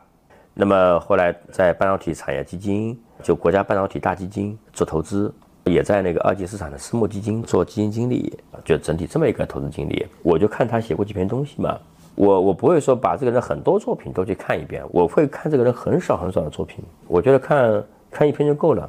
[0.55, 10.07] 那么后来在半导体产业基金，就国家半导体大基金做投资，也在那个二级市场的私募基金做基金经理，就整体这么一个投资经理。
[10.23, 11.77] 我就看他写过几篇东西嘛。
[12.21, 16.85] 我我不会说把这个人很多作品都去看一遍，我会看这个人很少很少的作品。
[17.09, 18.89] 我觉得看看一篇就够了，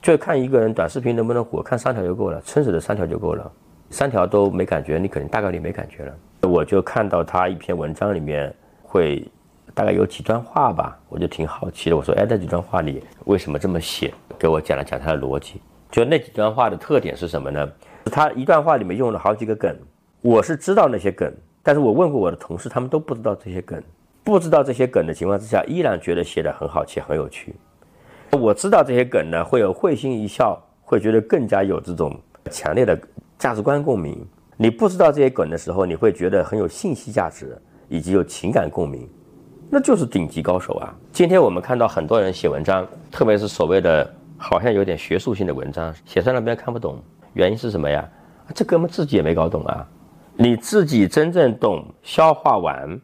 [0.00, 3.52] 就看一个人短视频能不能火，看三条就够了，撑死的三条就够了。
[3.90, 6.14] 三条都没感觉，你肯定大概率没感觉了。
[6.48, 8.50] 我就看到他一篇文章里面
[8.82, 9.30] 会
[9.74, 11.96] 大概有几段话吧，我就挺好奇的。
[11.96, 14.10] 我说，哎，这几段话里为什么这么写？
[14.38, 15.60] 给我讲了讲他的逻辑。
[15.90, 17.70] 就那几段话的特点是什么呢？
[18.06, 19.76] 他一段话里面用了好几个梗，
[20.22, 21.30] 我是知道那些梗。
[21.66, 23.82] 但是我问过我的同事，他们都不知道这些梗，
[24.22, 27.56] 不知道这些梗的情况之下，依然觉得写的很好且很有趣。
[28.32, 32.14] 我知道这些梗呢，会有会心一笑，会觉得更加有这种
[32.50, 32.96] 强烈的
[33.38, 34.22] 价值观共鸣。
[34.58, 37.56] 你不知道这些梗的时候，你会觉得很有信息价值
[37.88, 39.08] 以及有情感共鸣，
[39.70, 40.94] 那就是顶级高手啊！
[41.12, 47.02] 今天我们看到很多人写文章，特别是所谓的好像有点学术性的文章，写出来别人看不懂，
[47.32, 48.06] 原因是什么呀？
[48.54, 49.88] 这哥们自己也没搞懂啊。
[50.36, 53.00] 你自己真正懂消化完，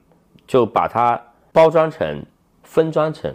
[0.46, 1.20] 就把它
[1.52, 2.24] 包装成、
[2.64, 3.32] 分装成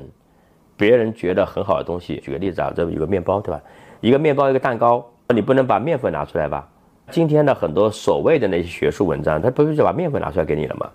[0.76, 2.18] 别人觉得很好的东西。
[2.18, 3.62] 举个例子啊，这有个面包，对吧？
[4.02, 6.68] 一个面包，一个蛋糕，你不能把面粉拿出来吧？
[7.10, 10.90] 今天的很多所谓的那些学术文章，他不是就把面粉拿出来给你了吗？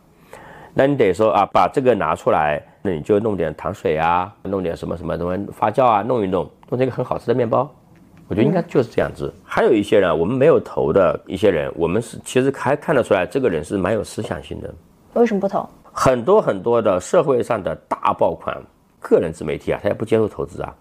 [0.75, 7.69] 那你得说啊，把这个拿出来，那你就弄点糖水啊，弄点什么什么什么发酵啊，弄一弄，弄成一个很好吃的面包。
[8.31, 9.31] 我觉得应该就是这样子。
[9.45, 14.73] 还有一些人，我们没有投的一些人，我们是其实还看得出来，这个人是蛮有思想性的。
[15.15, 15.69] 为什么不投？
[15.93, 18.57] 很多很多的社会上的大爆款
[18.99, 20.75] 个人自媒体啊，他也不接受投资啊，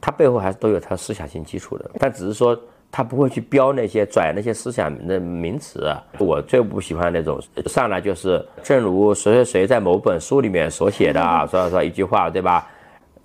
[0.00, 2.58] 他背后还是都有他思想性基础的，但只是说。
[2.96, 5.92] 他不会去标那些拽那些思想的名词。
[6.20, 12.70] 我最不喜欢那种上来就是，正如谁谁谁在某本书里面所写的啊， 说说一句话，对吧？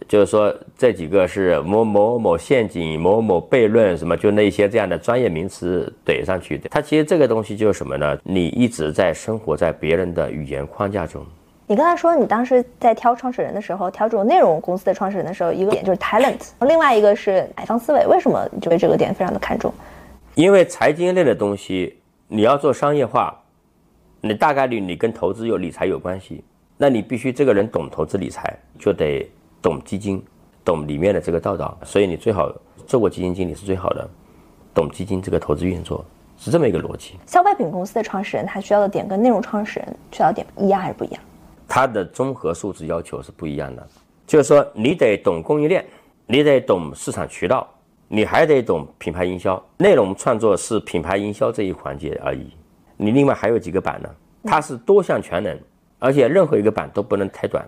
[0.07, 6.69] 就是说这几个是某某某陷阱、某某悖论什么，就那些这样的专业名词怼上去的。
[6.69, 8.17] 它其实这个东西就是什么呢？
[8.23, 11.23] 你一直在生活在别人的语言框架中。
[11.67, 18.03] 你刚才说你当时在挑创始人的时候，挑这种内容公司的创始人的时候，一个点就是 talent，另外一个是买方思维。
[18.07, 19.71] 为什么你对这个点非常的看重？
[20.33, 23.39] 因为财经类的东西，你要做商业化，
[24.21, 26.43] 你大概率你跟投资有理财有关系，
[26.75, 29.29] 那你必须这个人懂投资理财，就得
[29.61, 30.23] 懂基金，
[30.63, 31.77] 懂里面的这个道道。
[31.83, 32.53] 所以你最好
[32.85, 34.09] 做过基金经理是最好的，
[34.73, 36.03] 懂基金这个投资运作
[36.37, 37.15] 是这么一个逻辑。
[37.25, 41.21] 消费品公司的创始人他需要的点跟内容创始人需要点一样还是不一样？
[41.67, 43.87] 它的综合素质要求是不一样的，
[44.25, 45.85] 就是说你得懂供应链，
[46.25, 47.67] 你得懂市场渠道，
[48.07, 49.61] 你还得懂品牌营销。
[49.77, 52.49] 内容创作是品牌营销这一环节而已，
[52.97, 54.09] 你另外还有几个板呢？
[54.45, 55.59] 它是多项全能，
[55.99, 57.67] 而且任何一个板都不能太短，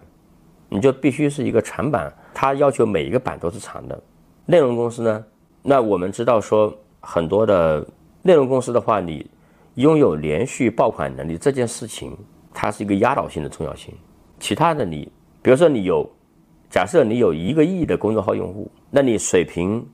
[0.74, 4.02] 你就必须是一个长板，它要求每一个板都是长的。
[4.46, 5.24] 内容公司呢，
[5.62, 7.86] 那我们知道说很多的
[8.22, 9.30] 内容公司的话，你
[9.76, 12.18] 拥有连续爆款能力这件事情。
[12.54, 13.94] 它是一个压倒性的重要性，
[14.38, 15.10] 其他的你，
[15.42, 16.06] 比如说你有，
[16.70, 19.88] 假设你有一个亿的公众号用户，那你水平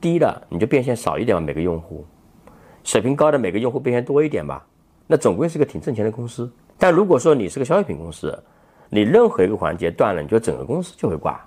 [0.00, 2.06] 低的你就变现少一点吧，每个用户，
[2.84, 4.66] 水平高的每个用户变现多一点吧，
[5.06, 6.50] 那总归是个挺挣钱的公司。
[6.78, 8.42] 但如果说你是个消费品公司，
[8.92, 11.40] 你任何一个环节断了，你就整个公司就会挂。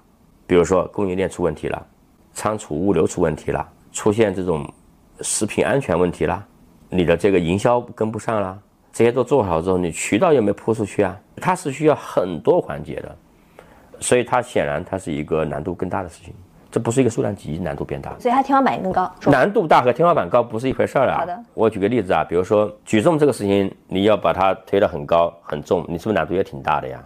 [0.48, 1.86] 比如说供应链出问题了，
[2.34, 4.66] 仓储物流出问题了，出现这种
[5.20, 6.41] 食品安全问题了，
[6.89, 8.58] 你的这个营销跟不上了。
[8.94, 11.20] 这些都做好之后，你渠道有没有铺出去啊？
[11.38, 13.16] 它是需要很多环节的，
[14.00, 16.34] 所以它显然它是一个难度更大的事情。
[16.72, 19.12] 这不是一个数量级，难度变大，所以它天花板也更高。
[19.26, 21.18] 难度大和天花板高不是一回事儿啊。
[21.20, 27.04] 好的，我举个例子啊，比如说举重这个事情，你要把它推得很高很重，你是不是难度也挺大的呀？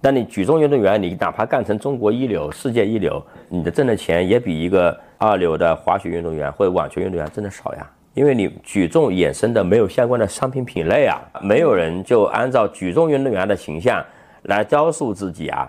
[0.00, 7.90] 但你举重运动员，你哪怕干成中国一流、世界一流，你的挣的钱也比一个二流的滑雪运动员或者网球运动员挣的少呀。
[8.14, 14.04] 因为你举重衍生的没有相关的商品品类啊，没有人就按照举重运动员的形象
[14.42, 15.68] 来雕塑自己啊，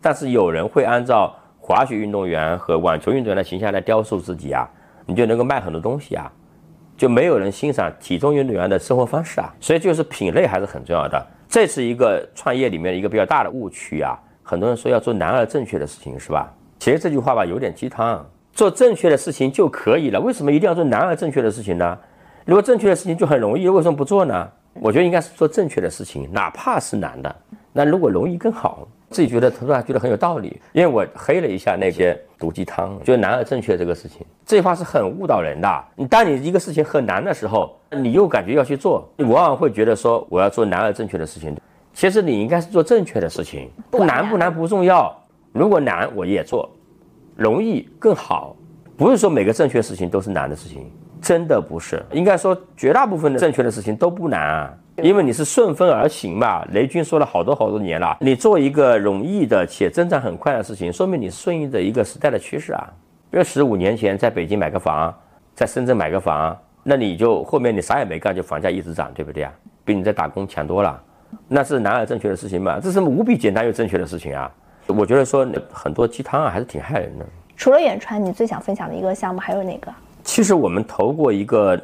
[0.00, 4.68] 但是有人会按照滑雪运动员和网球运动员的形象来雕塑自己啊，
[5.06, 6.30] 你就能够卖很多东西啊，
[6.98, 16.52] 就没有人欣赏体重运动员的生活方式啊，所以就是品类还是很重要的，这是一个创业里面的一个比较大的误区啊，很多人说要做难而正确的事情是吧？
[16.78, 18.24] 其实这句话吧有点鸡汤。
[18.52, 21.98] 做正确的事情就可以了，为什么一定要做难而正确的事情呢？
[22.44, 24.48] 如果正确的事情就很容易，为什么不做呢？
[24.74, 27.36] 我觉得应该是做正确的事情，哪怕是难的。
[27.76, 30.58] 那如果容易更好，自己觉得突然觉得很有道理。
[30.72, 35.84] 因为我黑了一下那些毒鸡汤，觉得难而正确这个事情，这话是很误导人的。
[35.94, 41.54] 你当你一个事情很难的时候，你又感觉要去做，你往往会觉得说我要做难而正确的事情。
[41.92, 45.14] 其实你应该是做正确的事情，不难不难不重要。
[45.52, 46.70] 如果难我也做。
[47.36, 48.56] 容易更好，
[48.96, 50.90] 不是说每个正确事情都是难的事情，
[51.20, 52.02] 真的不是。
[52.12, 56.64] 应该说绝大部分的正确的事情都不难啊，因为你是顺风而行嘛。
[56.72, 62.92] 雷军说了好多好多年了，你做一个容易的且增长很快的事情，说明你顺应着一个时代的趋势啊。
[63.30, 65.14] 比如十五年前在北京买个房，
[65.54, 69.52] 在深圳买个房，那你就后面你啥也没干，就房价一直涨，对不对啊？
[69.84, 71.02] 比你在打工强多了，
[71.48, 72.78] 那是难而正确的事情嘛？
[72.80, 74.50] 这是无比简单又正确的事情啊。
[74.86, 77.26] 我觉得说很多鸡汤啊，还是挺害人的。
[77.56, 79.92] 除了远传，你最想分享的一个项目还有哪个？
[80.36, 81.80] 其实我们投过一个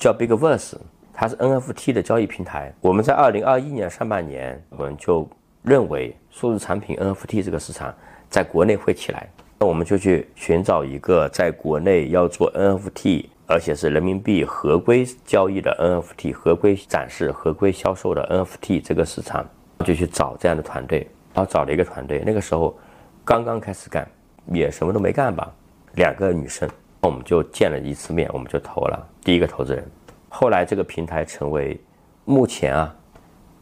[0.00, 0.74] 叫 Bigverse，
[1.12, 2.74] 它是 NFT 的交易平台。
[2.80, 5.28] 我们在二零二一年上半年，我们就
[5.62, 7.94] 认为数字产品 NFT 这个市场
[8.28, 9.28] 在国内会起来，
[9.60, 19.46] 那我们就去寻找一个在国内要做 NFT，而且是人民币合规交易的 NFT、合规展示、合规销售的 NFT 这个市场，
[19.84, 21.08] 就去找这样的团队。
[21.32, 22.76] 然后找了一个团队，那个时候
[23.24, 24.04] 刚刚开始干，
[24.46, 25.48] 也什么都没干吧，
[25.94, 26.68] 两个女生，
[27.06, 29.84] 我们就见了一次面，我们就投了第一个投资人。
[30.30, 31.78] 后来这个平台成为
[32.24, 32.94] 目前啊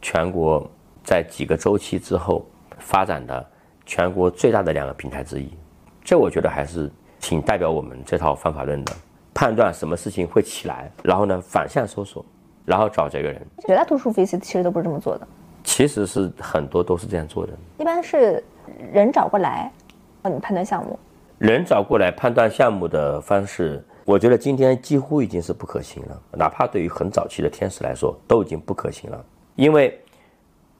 [0.01, 0.65] 全国
[1.03, 2.45] 在几个周期之后
[2.79, 3.45] 发展的
[3.85, 5.49] 全国最大的两个平台之一，
[6.03, 6.89] 这我觉得还是
[7.19, 8.93] 挺代表我们这套方法论的。
[9.33, 12.23] 判断什么事情会起来，然后呢反向搜索，
[12.65, 13.41] 然后找这个人。
[13.67, 15.27] 绝大多数分析其实都不是这么做的，
[15.63, 17.51] 其实是很多都是这样做的。
[17.79, 18.41] 一般是
[18.93, 19.71] 人找过来，
[20.21, 20.97] 帮你判断项目。
[21.43, 26.21] 人找过来判断项目的方式，我觉得今天几乎已经是不可行了。
[26.31, 29.25] 哪怕对于很早期的天使来说，都已经不可行了。
[29.57, 29.99] 因为，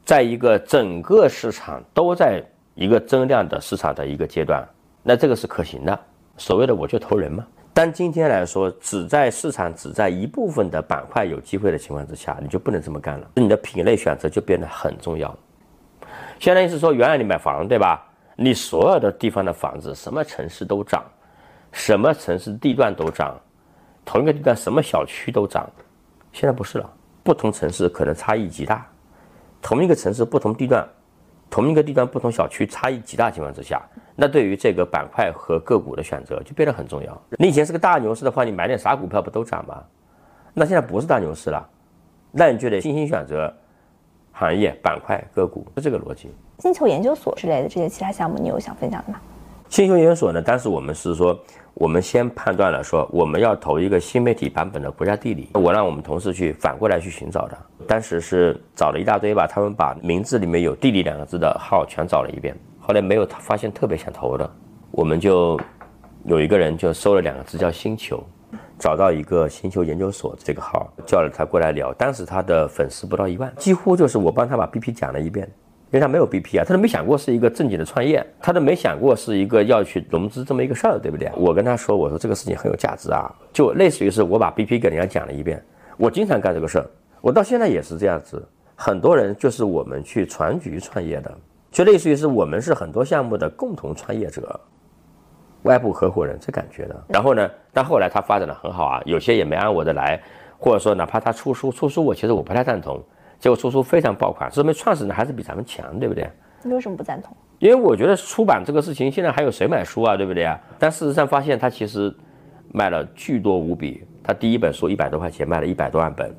[0.06, 2.42] 在一个整个市场都在
[2.76, 4.66] 一个增量的市场的一个阶段，
[5.04, 6.00] 那这个是可行的。
[6.38, 7.46] 所谓的我就投人嘛。
[7.74, 13.30] 但今天来说，只在市场只在一部分的板块有机会的情况之下，你就不能这么干了。
[13.36, 15.38] 你的品类选择就变得很重要。
[16.40, 18.10] 相当于是说，原来你买房对吧？
[18.36, 21.04] 你所有的地方的房子，什么城市都涨，
[21.72, 23.40] 什么城市地段都涨，
[24.04, 25.70] 同一个地段什么小区都涨。
[26.32, 28.86] 现在不是了，不同城市可能差异极大，
[29.62, 30.88] 同一个城市不同地段，
[31.50, 33.82] 同一个地段不同小区差异极大情况之下。
[34.16, 37.22] 那对于这个板块和个股的选择就变得很重要。
[37.38, 39.84] 你以前是个大牛市的话，你买点啥股票不都涨吗？
[40.54, 41.68] 那现在不是大牛市了，
[42.32, 43.52] 那你就得精心选择
[44.32, 46.32] 行业、板块、个股，是这个逻辑。
[46.64, 49.20] 星球研究所之类的这些其他项目，你有想分享的吗？
[49.68, 50.42] 星球研究所呢？
[50.42, 51.38] 当时我们是说，
[51.74, 57.58] 我们先判断了说我们要投一个新媒体版本的国家地理，我让我们同事去反过来去寻找的。
[57.86, 62.56] 当时是找了一大堆吧，他们把名字里面有地理两个字的号全找了一遍。
[62.80, 64.50] 后来没有发现特别想投的，
[64.92, 65.60] 我们就
[66.24, 68.24] 有一个人就搜了两个字叫星球，
[68.80, 71.92] 找到一个星球研究所这个号，叫了他过来聊。
[71.96, 75.52] 当时他的粉丝不到一万，几乎就是我帮他把 BP 讲了一遍，
[75.94, 81.32] 因为他没有 BP 啊，他都没想过是一个正经的创业，他都没想过是一个要去融资这么一个事儿，对不对？
[81.38, 85.64] 我跟他说，我说这个事情很有价值啊，就类似于是我把 BP 给人家讲了一遍，
[85.96, 86.90] 我经常干这个事儿，
[87.22, 88.44] 我到现在也是这样子，
[88.76, 91.32] 很多人就是我们去传局创业的。
[91.70, 94.60] 就类似于是我们是很多项目的共同创业者，
[95.62, 97.04] 外部合伙人这感觉的。
[97.08, 100.20] 然后呢，但后来他发展的很好啊，有些也没按我的来，
[100.58, 103.00] 或者说哪怕他出书，出书我其实我不太赞同，
[103.44, 106.26] 结果出书非常爆款，说明创始人还是比咱们强，对不对？
[106.64, 107.36] 你为什么不赞同？
[107.60, 110.58] 因为我觉得出版这个事情，现在还有谁买书啊，对不对啊？
[110.80, 112.16] 但事实上发现他其实
[112.72, 116.34] 卖了巨多无比，他第一本书一百多块钱卖了一百多万本，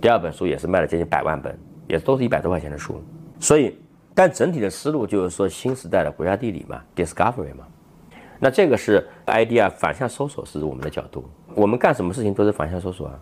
[0.00, 1.54] 第二本书也是卖了接近百万本，
[1.86, 2.98] 也都是一百多块钱的书，
[3.38, 3.78] 所以。
[4.14, 7.66] 但整体的思路就是说，新时代的国家地理嘛，discovery 嘛，
[8.38, 13.20] 那这个是 idea 反向搜索是我们的角度，我们干什么事情都是反向搜索啊。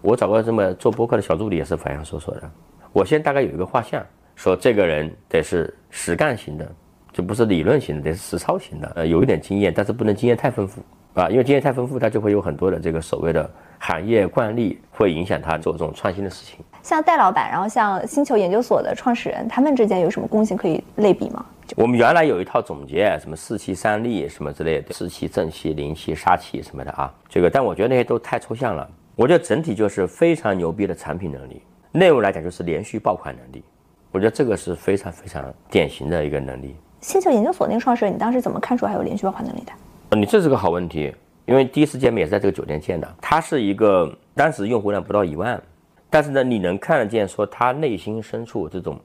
[0.00, 2.50] 我找过这么做博客的小助理也是反向搜索的。
[2.92, 6.66] 我先大概有一个画像，说这个人得是实干型的，
[7.12, 10.80] 就不是理论型的，得是实操型的，呃，有一点经验，但是不能经验太丰富
[11.14, 16.64] 啊，因为经验太丰富，他就会有很多的这个所谓的行业惯例，会影响他做这种创新的事情。
[16.82, 21.44] 像戴老板，然后像星球研究所的创始人，他们之间有什么共性可以类比吗？
[21.76, 27.12] 我们原来有一套总结，什么四气三力什么之类的，四气正气、灵气、杀气什么的啊。
[27.28, 28.88] 这个，但我觉得那些都太抽象了。
[29.18, 31.60] 我觉得整体就是非常牛逼的产品能力，
[31.90, 33.64] 内容来讲就是连续爆款能力。
[34.12, 36.76] 我觉得这个是非常非常典型的一个能力。
[37.00, 40.16] 星球研究所那个创始人，你当时怎么看出还有连续爆款能力的？
[40.16, 41.12] 你这是个好问题，
[41.46, 43.12] 因为第一次见面也是在这个酒店见的。
[43.20, 45.60] 他是一个当时用户量不到一万。
[46.08, 49.00] 但是呢，你能看得见，说他内心深处这种，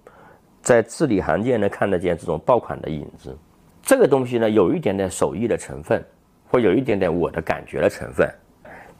[0.62, 3.36] 在字里行间能看得见这种爆款的影子，
[3.82, 6.06] 这个东西呢，有一点点手艺的成分，
[6.52, 8.30] 或有一点点我的感觉的成分，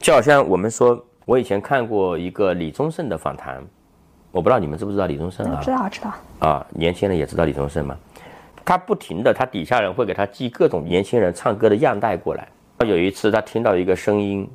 [0.04, 3.64] 就好像我们说，我以前看过一个李宗盛的访谈，
[4.30, 5.58] 我不知道你们知不知道李宗盛啊？
[5.64, 6.12] 知道知道。
[6.40, 7.96] 啊，年轻人也知道李宗盛嘛？
[8.66, 12.46] 他不停的，他底下人会给他寄各种年轻人唱歌的样带过来。
[12.84, 14.46] 有一次他听到一个声音。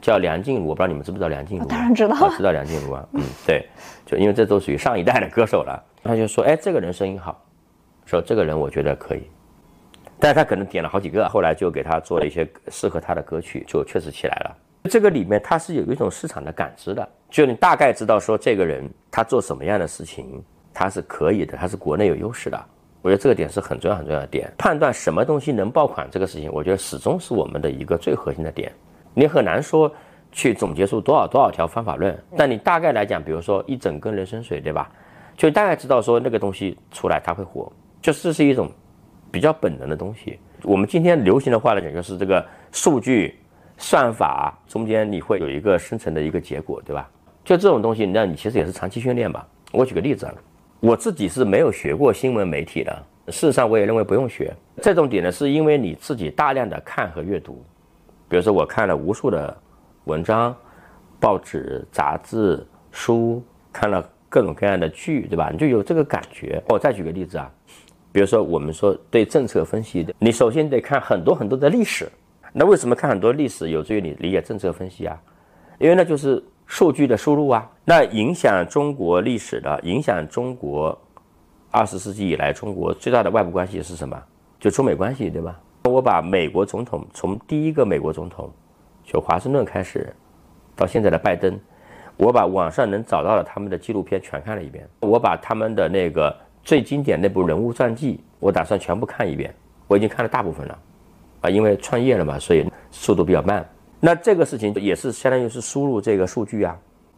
[0.00, 1.64] 叫梁静茹，我不知道你们知不知道梁静茹？
[1.66, 3.08] 当然知道，我知道梁静茹啊。
[3.12, 3.64] 嗯，对，
[4.04, 5.80] 就因为这都属于上一代的歌手了。
[6.02, 7.40] 他就说，哎，这个人声音好，
[8.04, 9.22] 说这个人我觉得可以。
[10.18, 14.56] 但是他可能点了好几个，后来就给他做了一些适合他的歌曲，就确实起来了。
[14.90, 20.42] 这个里面它是有一种市场的感知的，就你大概知道说这个人他做什么样的事情
[20.74, 22.64] 他是可以的，他是国内有优势的。
[23.00, 24.52] 我觉得这个点是很重要很重要的点。
[24.56, 28.72] 判断什么东西能爆款这个事情，我觉得始终是我们的一个最核心的点。
[29.12, 29.92] 你很难说
[30.30, 34.90] 去总结出多少多少条方法论，但你大概来讲，比如说一整根人参水，对吧？
[35.36, 38.70] 就大概知道说那个东西出来它会火，就这是一种
[39.30, 40.38] 比较本能的东西。
[40.62, 43.36] 我们今天流行的话来讲，就是这个数据
[43.82, 47.10] 算法中间你会有一个生成的一个结果，对吧？
[47.44, 49.46] 就这种东西，那你其实也是长期训练吧。
[49.72, 50.34] 我举个例子啊，
[50.78, 54.54] 我自己是没有学过新闻媒体的，事实上我也认为不用学。
[54.80, 57.60] 这种点呢，是因为你自己大量的看和阅读。
[58.28, 59.54] 比如说，我看了无数的
[60.04, 60.56] 文章、
[61.18, 65.50] 报纸、杂志、书，看了各种各样的剧，对吧？
[65.50, 66.62] 你就有这个感觉。
[66.68, 67.50] 我再举个例子啊，
[68.12, 72.08] 比如说我们说对政策分析的，你首先得看很多很多的历史，
[72.52, 75.20] 那为什么看很多历史有助于你理解政策分析啊？
[75.78, 77.70] 因为那就是数据的输入啊。
[77.84, 80.96] 那影响中国历史的，影响中国
[81.70, 84.22] 二十世纪以来中国最大的外部关系是什么？
[84.60, 85.58] 就中美关系，对吧？
[85.84, 88.48] 我把美国总统从第一个美国总统
[89.02, 90.14] 就华盛顿开始，
[90.76, 91.58] 到现在的拜登，
[92.16, 96.32] 我把网上能找到的他们的纪录片全看了一遍，我把他们的那个
[96.62, 99.52] 最经典那部人物传记，我打算全部看一遍。
[99.88, 100.78] 我已经看了大部分了，
[101.42, 103.68] 啊，因为创业了嘛，所以速度比较慢。
[104.00, 106.76] 那这个事情也是相当于是输入这个数据啊，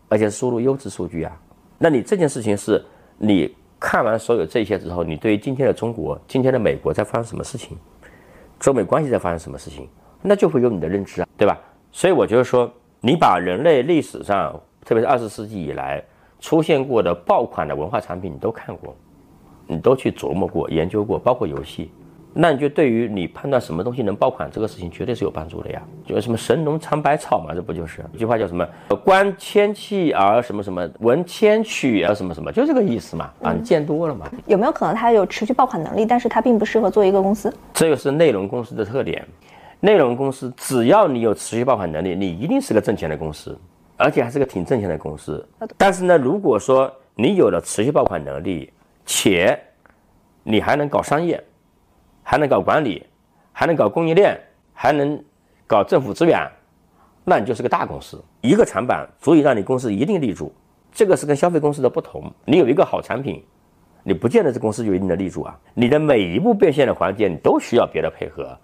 [0.09, 1.33] 而且是输入优质数据啊。
[1.79, 2.85] 那你这件事情是
[3.17, 7.77] 你看完所有这些之后，你对于今天的中国、今天的美国在发生什么事情，
[8.59, 9.89] 中美关系在发生什么事情，
[10.21, 11.59] 那就会有你的认知啊，对吧？
[11.93, 12.71] 所以我觉得说，
[13.01, 16.03] 你把人类历史上，特别是二十世纪以来
[16.41, 18.97] 出现过的爆款的文化产品，你都看过，
[19.67, 21.91] 你都去琢磨过、研究过，包括游戏。
[22.37, 25.81] 那你就对于你判断什么东西能爆款这个事情，绝对是有帮助的呀。
[26.05, 28.67] 就什么神农尝百草嘛，这不就是一句话叫什么
[29.05, 33.31] “观千气而什么什么，闻千曲而什么什么”，就这个意思嘛。
[33.41, 34.29] 啊，你见多了嘛。
[34.47, 37.55] 有没有可能它有持续爆款能力，但是它并不适合做一个公司？
[37.73, 39.25] 这个是内容公司的特点。
[39.79, 43.57] 内容公司只要你有持续爆款能力，你一定是个挣钱的公司，
[43.97, 45.47] 而且还是个挺挣钱的公司。
[45.77, 48.73] 但是呢，如果说你有了持续爆款能力，
[49.07, 49.57] 且
[50.43, 51.41] 你还能搞商业。
[52.25, 53.07] 还能搞管理，
[53.53, 54.37] 还能搞供应链，
[54.73, 55.23] 还能
[55.67, 56.51] 搞政府资源，
[57.23, 58.21] 那你就是个大公司。
[58.41, 60.53] 一个长板足以让你公司一定立住，
[60.91, 62.33] 这个是跟消费公司的不同。
[62.45, 63.45] 你有一个好产品，
[64.03, 65.57] 你不见得这公司就一定能立住啊。
[65.75, 68.59] 你的每一步变现的环节，你都需要别的配合。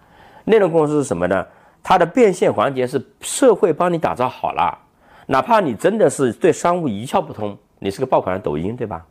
[0.44, 1.46] 内容公司是什么呢？
[1.82, 4.78] 它的变现环节是社会帮你打造好了，
[5.26, 9.06] 哪怕你真的是对商务一窍不通，你是个爆款的抖音，对吧？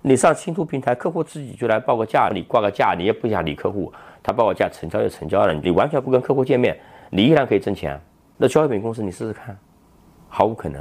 [0.00, 3.92] 你上新图平台，客户自己就来报个价，你挂个价，你也不想理客户，
[4.22, 6.78] 他报个价，成交就成交了，你完全不跟客户见面，
[7.10, 8.00] 你依然可以挣钱。
[8.36, 9.56] 那消费品公司你试试看，
[10.28, 10.80] 毫无可能。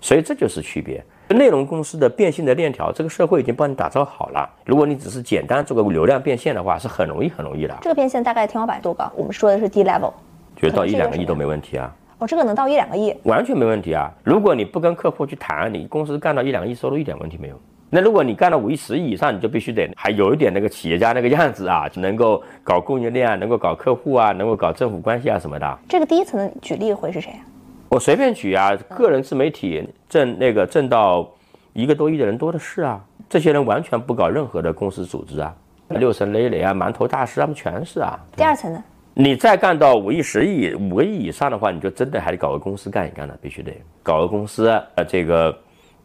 [0.00, 1.02] 所以这就是区别。
[1.28, 4.48] 内容公司的变现的链条，这个社会已经帮你打造好了。
[4.66, 7.76] 如果你只是简单做个流量变现的话，是很容易很容易的。
[7.80, 9.10] 这个变现大概天花板多高？
[9.16, 10.12] 我们说的是低 level，
[10.56, 11.94] 觉得到一两个亿都没问题啊。
[12.18, 14.12] 哦，这个能到一两个亿，完全没问题啊。
[14.24, 17.58] 如果你不跟客户去谈，你公司干到一两个亿收入一点问题没有。
[17.92, 25.78] 那如果你干到五亿、十亿以上，你就必须得还有一点那个企业家那个样子啊，能够搞供应链啊，能够搞客户啊，能够搞政府关系啊什么的。
[25.88, 27.42] 这个第一层的举例会是谁啊？
[27.88, 31.28] 我随便举啊，个人自媒体挣那个挣到
[31.72, 35.52] 一个多亿的人多的是啊，这些人完全不搞任何的公司组织啊，
[35.88, 38.16] 六神磊磊啊，馒头大师他们全是啊。
[38.36, 38.80] 第二层呢？
[39.14, 45.52] 你再干到五亿、十亿、五个亿以上的话，你就真的还得搞个公司干一干了，必须得搞个公司，呃，这个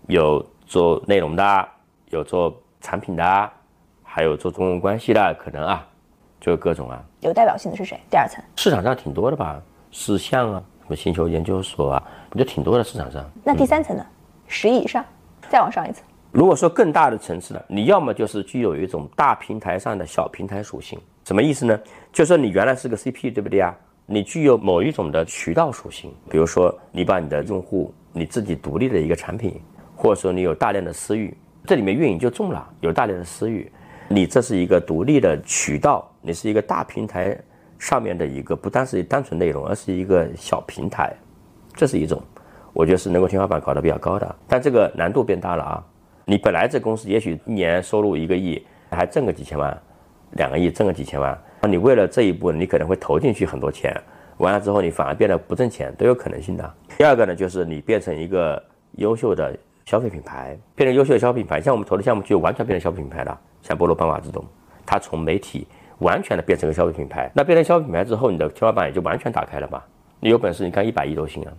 [0.08, 1.68] 有做内容的。
[2.10, 3.50] 有做产品的，
[4.04, 5.88] 还有做中文关系的，可能啊，
[6.40, 7.04] 就各种啊。
[7.22, 8.00] 有代表性的是谁？
[8.10, 13.24] 第二层市场上挺多的吧，思象啊，什么星球研究所啊，不就挺多的市场上。
[13.44, 14.06] 那第三层呢？
[14.48, 15.04] 十亿以上，
[15.50, 16.04] 再往上一层。
[16.32, 21.80] 如果说更大的层次呢，你要么就是具有一种大平台上的小平台属性，什么意思呢？
[22.14, 23.76] 就说你原来是个 CP，对不对啊？
[24.06, 29.60] 你具有某一种的渠道属性，比如说你把你的用户你自己独立的一个产品，
[29.96, 31.36] 或者说你有大量的私域。
[31.66, 33.70] 这里面运营就重了，有大量的私域，
[34.08, 37.36] 你这是一个独立的渠道，你是一个大平台
[37.80, 41.12] 上面的一个，不单是单纯内容，而是一个小平台，
[41.74, 42.22] 这是一种，
[42.72, 45.84] 我觉得是能够天花板搞得比较高的，但这个难度变大了啊！
[46.26, 49.76] 你本来这公司也许一年收入一个亿，还挣个几千万，
[50.34, 51.36] 两个亿挣个几千万，
[51.68, 53.96] 你为了这一步，你可能会投进去很多钱，
[54.38, 56.74] 完了之后你反而变得不挣钱，都有可能性的。
[56.98, 58.62] 第二个呢，就是你变成一个
[58.98, 59.58] 优秀的。
[59.86, 63.40] 消费品牌变成优秀的消费品牌，像我们投的项目就完全变成消费品牌了。
[63.62, 64.44] 像菠萝半瓦这种，
[64.86, 65.68] 它从媒体
[66.00, 67.32] 完全的变成个消费品牌。
[67.36, 69.82] 那变成消费品牌之后，你的天花板也就完全打开了嘛。
[70.20, 71.54] 你有本事，你干一百亿都行啊。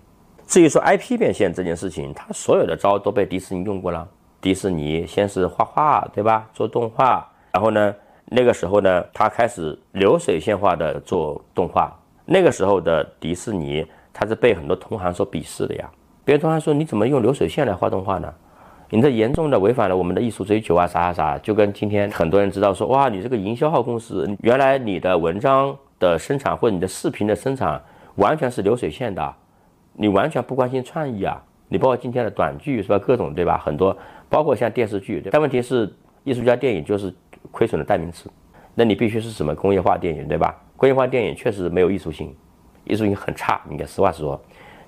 [0.47, 4.09] 至于说 IP 变现这件事情，它所有的招都被迪士尼用过了。
[4.41, 6.49] 迪士尼先是画画，对吧？
[6.53, 11.97] 做动画，然后呢，那个时候呢，它开始流水线化的做动画。
[12.25, 15.89] 那个时候的迪士尼，它是被很多同行所鄙视的呀。
[16.27, 18.35] 别人同行说：“你怎么用流水线来画动画呢？
[18.91, 20.85] 你这严重的违反了我们的艺术追求啊！
[20.85, 27.81] 啥啥啥，就跟今天很多人知道说，哇，你这个营销号公司，原来你的文章的生产或者你的视频的生产
[28.17, 29.35] 完全是流水线的，
[29.93, 31.41] 你完全不关心创意啊！
[31.69, 32.99] 你包括今天的短剧是吧？
[32.99, 33.57] 各种对吧？
[33.65, 33.97] 很多
[34.29, 35.89] 包括像电视剧，但问题是
[36.25, 37.15] 艺术家电影就是
[37.53, 38.29] 亏损的代名词，
[38.75, 40.53] 那你必须是什么工业化电影对吧？
[40.77, 42.35] 工业化电影确实没有艺术性，
[42.83, 44.41] 艺术性很差，应该实话实说。”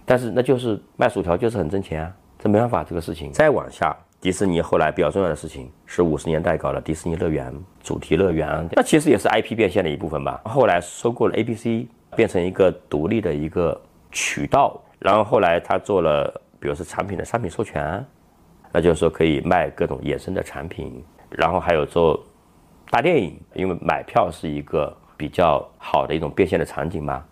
[0.09, 3.31] 但是那就是卖薯条就是很挣钱啊，这没办法这个事情。
[3.31, 7.53] 再往下，迪士尼后来比较重要的事情是五十年代搞的迪士尼乐园、
[7.83, 10.41] 主题乐园，那其实也是 IP 变现的一部分吧。
[10.47, 11.87] 后来收购了 ABC，
[12.17, 13.79] 变成一个独立的一个
[14.11, 14.81] 渠道。
[14.99, 16.29] 然后后来他做了，
[16.59, 18.03] 比如说产品的商品授权，
[18.73, 21.05] 那就是说可以卖各种衍生的产品。
[21.29, 22.19] 然后还有做
[22.89, 27.23] 大电影，因为买票是一个比较好的一种变现的场景嘛。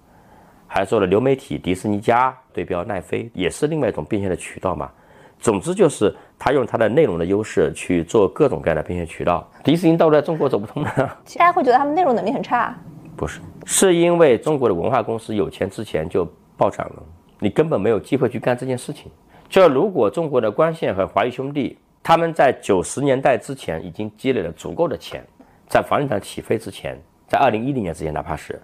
[0.67, 4.91] 还做了流媒体，迪士尼家对标奈飞，也是另外一种变现的渠道嘛。
[5.39, 9.47] 总之就是他用他的内容的优势去做各种各样的变现渠道。
[9.62, 10.91] 迪士尼到底在中国走不通呢？
[10.97, 12.75] 大家会觉得他们内容能力很差？
[13.17, 17.03] 不是，是因为中国的文化公司有钱之前就暴涨了，
[17.39, 19.11] 你根本没有机会去干这件事情。
[19.49, 25.23] 就如果中国的光线和华谊兄弟他们在九十年代之前已经积累了足够的钱，
[25.69, 26.99] 在房地产起飞之前，
[27.29, 28.61] 在二零一零年之前，哪怕是。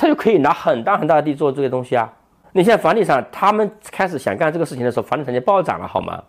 [0.00, 2.10] 他就可以拿很大很大的地做这些东西啊！
[2.52, 6.24] 你现在房地产，他们开始想干这个事情的时候，房地产就暴涨了，好吗？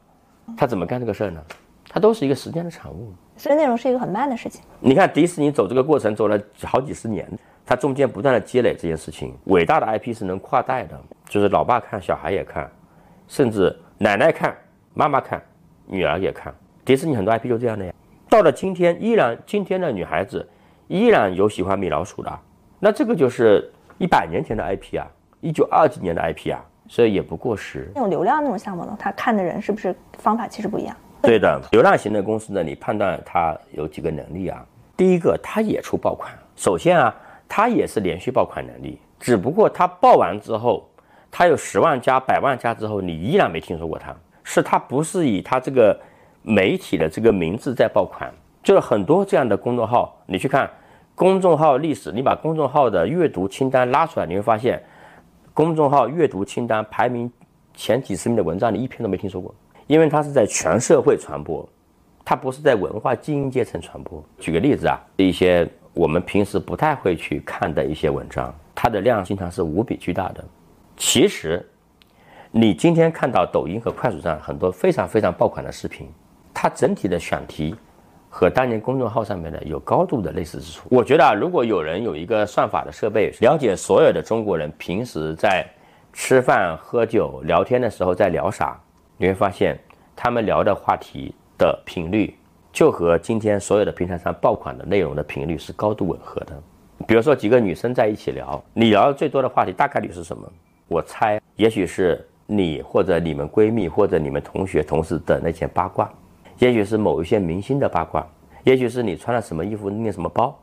[0.58, 1.42] 他怎么干这个事儿呢？
[1.88, 4.62] 它都是一个时间的产物，所以内容是一个很慢的事情。
[4.82, 7.26] 你看迪士尼走这个过程走了好几十年，
[7.66, 9.34] 它中间不断的积累这件事情。
[9.46, 11.00] 伟大的 IP 是能跨代的，
[11.30, 12.70] 就是老爸看，小孩也看，
[13.30, 14.54] 甚至奶奶看，
[14.94, 15.42] 妈妈看，
[15.86, 16.54] 女儿也看。
[16.84, 17.94] 迪士尼很多 IP 就这样的呀。
[18.30, 20.46] 到了今天，依然今天的女孩子
[20.90, 22.40] 依然有喜欢米老鼠的。
[22.84, 25.06] 那这个就是一百年前的 IP 啊，
[25.40, 27.92] 一九二几年的 IP 啊，所以也不过时。
[27.94, 30.96] 那种流量那种项目呢，他看的人是不是方法其实不一样？
[31.22, 34.66] 对的，流量型的公司呢，你判断它有几个能力啊？
[34.98, 36.34] 第一个，它也出爆款。
[36.56, 37.16] 首先啊，
[37.48, 40.90] 它也是连续爆款能力，只不过它爆完之后，
[41.30, 44.12] 它有十万加、百万加之后，你依然没听说过它，
[44.44, 45.96] 是它不是以它这个
[46.42, 50.68] 媒体的这个名字在爆款，就是很多这样的公众号，你去看。
[51.22, 54.82] 公众号历史，你把公众号的阅读清单拉出来，你会发现，
[55.54, 57.32] 公众号阅读清单排名
[57.76, 59.54] 前几十名的文章，你一篇都没听说过，
[59.86, 61.64] 因为它是在全社会传播，
[62.26, 64.24] 它不是在文化精英阶层传播。
[64.40, 70.44] 举个例子啊，一些我们平时不太会去看的一些文章，它的量经常是无比巨大的。
[70.98, 71.64] 其实，
[72.50, 76.10] 你今天看到抖音和快手上很多非常非常爆款的视频，
[76.52, 77.76] 它整体的选题。
[78.34, 80.88] 和当年公众号上面的有高度的类似之处。
[80.90, 85.68] 我觉得啊，如果有人有一个算法的设备，了解所有的中国人平时在
[86.14, 88.80] 吃饭、喝酒、聊天的时候在聊啥，
[89.18, 89.78] 你会发现
[90.16, 92.34] 他们聊的话题的频率
[92.72, 96.58] 就和今天所有的平台上爆款的内容的频率是高度吻合的。
[97.06, 100.50] 比如说几个女生在一起聊，你聊的最多的话题大概率是什么？
[100.88, 106.10] 我猜，也许是你或者你们闺蜜或者你们同学同事的那些八卦。
[106.62, 108.24] 也许是某一些明星的八卦，
[108.66, 110.56] 也许是你穿了什么衣服拎什么包，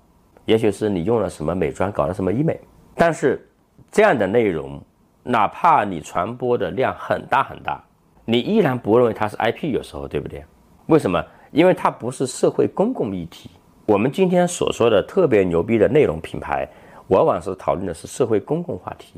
[0.45, 2.57] 也许是你用了什么美妆搞了什么医美。
[2.95, 3.45] 但是
[3.91, 4.81] 这样的内容，
[5.25, 7.83] 哪怕你传播的量很大很大，
[8.25, 10.45] 你依然不认为它是 IP，有时候对不对？
[10.87, 11.21] 为什么？
[11.51, 13.51] 因为它不是社会公共议题。
[13.85, 16.65] 我们今天所说的特别牛逼的内容品牌，
[17.09, 19.15] 往往是讨论的是社会公共话题。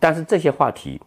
[0.00, 1.00] 但是这些话题，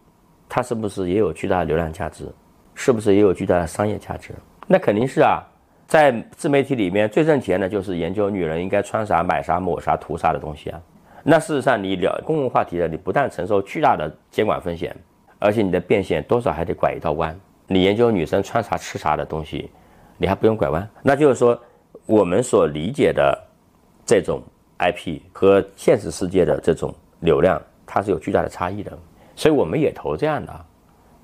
[0.48, 2.26] 它是不是也有巨大的流量价值？
[2.74, 4.32] 是不是也有巨大的商业价值？
[4.72, 5.42] 那肯定是啊，
[5.88, 10.80] 在自媒体里面最挣钱的就是研究女人应该穿啥、买啥、抹啥、涂啥的东西啊。
[11.24, 14.96] 那事实上，你聊公共话题的，你不但承受巨大的监管风险，
[15.40, 17.36] 而且你的变现多少还得拐一道弯。
[17.66, 19.68] 你研究女生穿啥、吃啥的东西，
[20.16, 20.88] 你还不用拐弯。
[21.02, 21.60] 那就是说，
[22.06, 23.36] 我们所理解的
[24.06, 24.40] 这种
[24.78, 28.96] IP 和现实世界的这种流量，它是有巨大的差异的。
[29.34, 30.64] 所以我们也投这样的，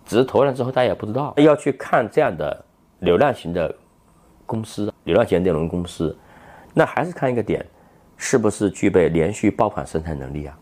[0.04, 2.64] 只是投了之后大家也不知道，要去看这样的。
[3.00, 3.74] 流量型的
[4.44, 6.16] 公司，流量型内容公司，
[6.72, 7.64] 那还是看一个点，
[8.16, 10.58] 是不是具备连续爆款生产能力啊？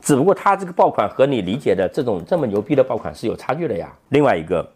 [0.00, 3.92] 只不过它这个爆款和你理解的这种这么牛逼的爆款是有差距的呀。
[4.10, 4.66] 另外一个，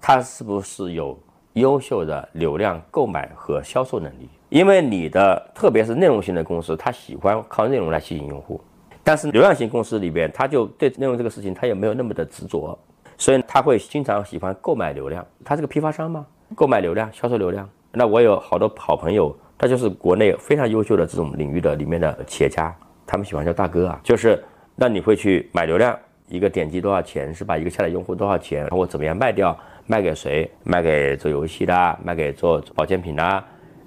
[0.00, 1.18] 它是不是有
[1.52, 4.28] 优秀的流量购买和销售能力？
[4.48, 8.60] 因为你的特别是内容型的公司，它喜欢靠内容来吸引用户，
[9.04, 12.76] 但是流量型公司里边，它就对内容这个事情，它也没有那么的执着，
[13.16, 15.24] 所以他会经常喜欢购买流量。
[15.44, 16.26] 他是个批发商吗？
[16.54, 22.74] 购买流量、销售流量，那我有好多好朋友，他就是国内非常优秀的这种领域的里面的企业家，
[23.06, 24.42] 他们喜欢叫大哥啊，就是
[24.74, 25.96] 那你会去买流量，
[26.28, 27.56] 一个点击多少钱是吧？
[27.56, 28.60] 一个下载用户多少钱？
[28.62, 29.56] 然后怎么样卖掉？
[29.86, 30.48] 卖给谁？
[30.62, 33.44] 卖给做游戏的，卖给做保健品的，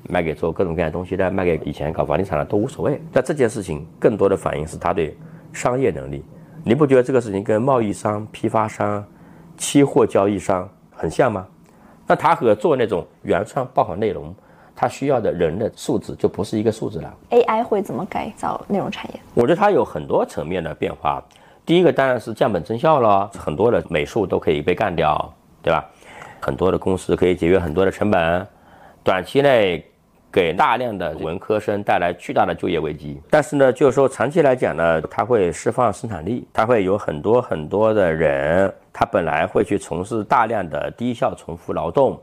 [0.10, 3.02] 卖给做各种各样东西的，卖给以前搞房地产的都无所谓。
[3.12, 5.16] 那这件事情更多的反映是他对
[5.54, 6.24] 商业能力。
[6.66, 9.06] 你不觉得这个事情跟贸易商、批发商、
[9.58, 11.48] 期货交易商很像吗？
[12.06, 14.34] 那他和做那种原创爆款内容，
[14.76, 17.14] 他需要的人的素质就不是一个素质了。
[17.30, 19.20] AI 会怎么改造内容产业？
[19.34, 21.24] 我觉得它有很多层面的变化。
[21.66, 25.86] 第一个当然是降本增效了，很多的美术都可以被干掉，对吧？
[26.42, 28.46] 很多的公司可以节约很多的成本，
[29.02, 29.86] 短期内
[30.34, 33.22] 给大量的文科生带来巨大的就业危机。
[33.30, 42.20] 但是呢，就是说长期来讲呢，它会释放生产力，它会有很多很多的人，他本来会去从事大量的低效重复劳动，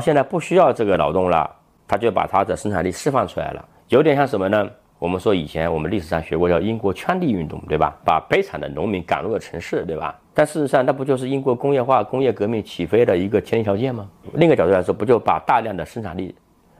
[0.00, 1.48] 现在不需要这个劳动了，
[1.86, 4.68] 他就把他的生产力释放出来了，有点像什么呢？
[4.98, 7.96] 我们说以前我们历史上学过叫英国圈地运动，对吧？
[8.04, 10.18] 把悲惨的农民赶入了城市，对吧？
[10.34, 14.08] 但事实上，那不就是英国工业化、工业革命起飞的一个前提条件吗？
[14.34, 16.34] 另一个角度来说，不就把大量的生产力、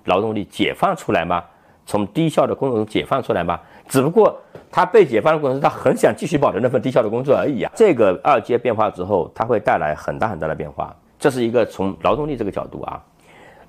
[0.09, 1.45] 劳动力解放出来吗？
[1.87, 3.61] 从低效的工作中解放出来吗？
[3.87, 4.37] 只不过
[4.71, 7.71] 他被解放的过程中，他很想继续保留那份低效的工作而已啊。
[7.77, 10.93] 这个二阶变化之后，它会带来很大很大的变化。
[11.19, 13.01] 这是一个从劳动力这个角度啊。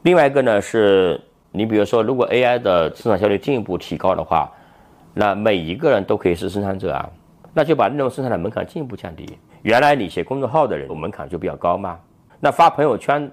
[0.02, 1.22] 另外一个呢是。
[1.52, 4.52] 你比如说，如果 AI 的生产效率进一步提高的话，
[5.16, 7.10] 那每一个人都可以是生产者啊，
[7.56, 9.28] 那就把内容生产的门槛进一步降低。
[9.64, 11.98] 原来你写公众号的人我门槛就比较高嘛，
[12.40, 13.32] 那发朋友圈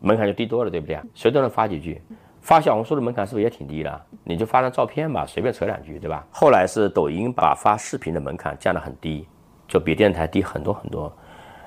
[0.00, 1.02] 门槛就低多了，对不对啊？
[1.14, 1.98] 谁都能发几句。
[2.46, 4.00] 发小红书的门槛是不是也挺低的？
[4.22, 6.24] 你就发张照片吧，随便扯两句，对吧？
[6.30, 9.26] 后来是抖音把发视频的门槛降得很低，
[9.66, 11.12] 就比电台低很多很多。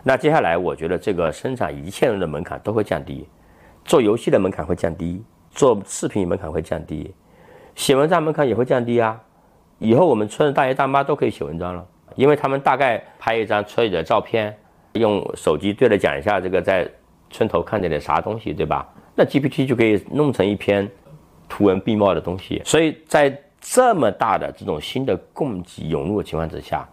[0.04, 3.28] 那接下来我觉得这个生产一切人的门槛都会降低，
[3.84, 5.22] 做游戏的门槛会降低。
[5.52, 7.14] 做视频门槛会降低，
[7.76, 9.20] 写文章门槛也会降低啊。
[9.80, 14.58] 以后我们村的大爷大妈都可以写文章了，因为他们大概拍一张村里的照片，
[14.94, 16.90] 用手机对着讲一下这个在
[17.30, 18.88] 村头看见的啥东西，对吧？
[19.20, 20.90] 那 GPT 就可以弄成一篇
[21.50, 22.62] 图文并茂的东西。
[22.64, 26.88] 所以在这么大的这种新的供给涌入的情况之下，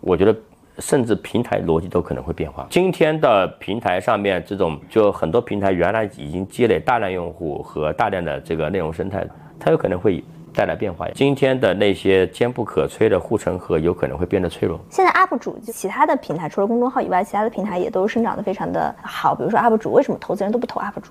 [0.00, 0.34] 我觉得。
[0.80, 2.64] 甚至平台逻辑都可能会变化。
[2.70, 9.26] 今天的平台上面，这种就很多平台原来已经积累大量用户和大量的这个内容生态，
[9.58, 10.22] 它有可能会
[10.54, 11.08] 带来变化。
[11.16, 14.78] 今天的那些坚不可摧的护城河有可能会变得脆弱。
[14.88, 19.34] 现在 UP 主其他的平台除了公众号以外，其他的平台也都生长得非常的好。
[19.34, 21.10] 比如说 UP 主，为什么投资人都不投 UP 主？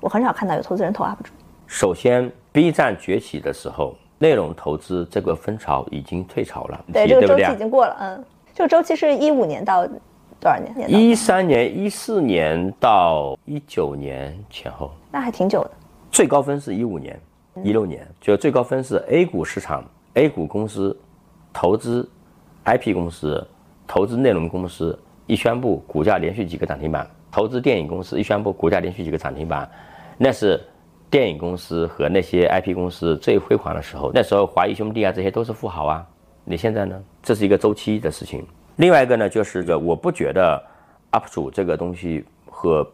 [0.00, 1.32] 我很少看到有投资人投 UP 主。
[1.66, 8.24] 首先，B 站崛起的时候，内容投资这个风潮已经退潮了，对这个周期已经过了，嗯。
[8.54, 10.90] 这个周期是一五年到多少年？
[10.90, 15.70] 一三年、一四年到一九年前后，那还挺久的。
[16.10, 17.20] 最高分是一五年、
[17.62, 19.84] 一六年，就最高分是 A 股市场
[20.14, 20.96] ，A 股公司
[21.52, 22.08] 投资
[22.64, 23.46] IP 公司、
[23.86, 29.70] 投资内容公司一宣布，股价连续几个涨停板；投资电影公司一宣布，股价连续几个涨停板。
[30.18, 30.60] 那是
[31.08, 34.10] 电影公司和那些 IP 公司最辉煌的时候。
[34.12, 36.06] 那时候华谊兄弟啊，这些都是富豪啊。
[36.44, 37.00] 你现在呢？
[37.22, 38.44] 这是一个周期的事情。
[38.76, 40.62] 另外一个呢，就是个我不觉得
[41.12, 42.86] UP 主这个东西和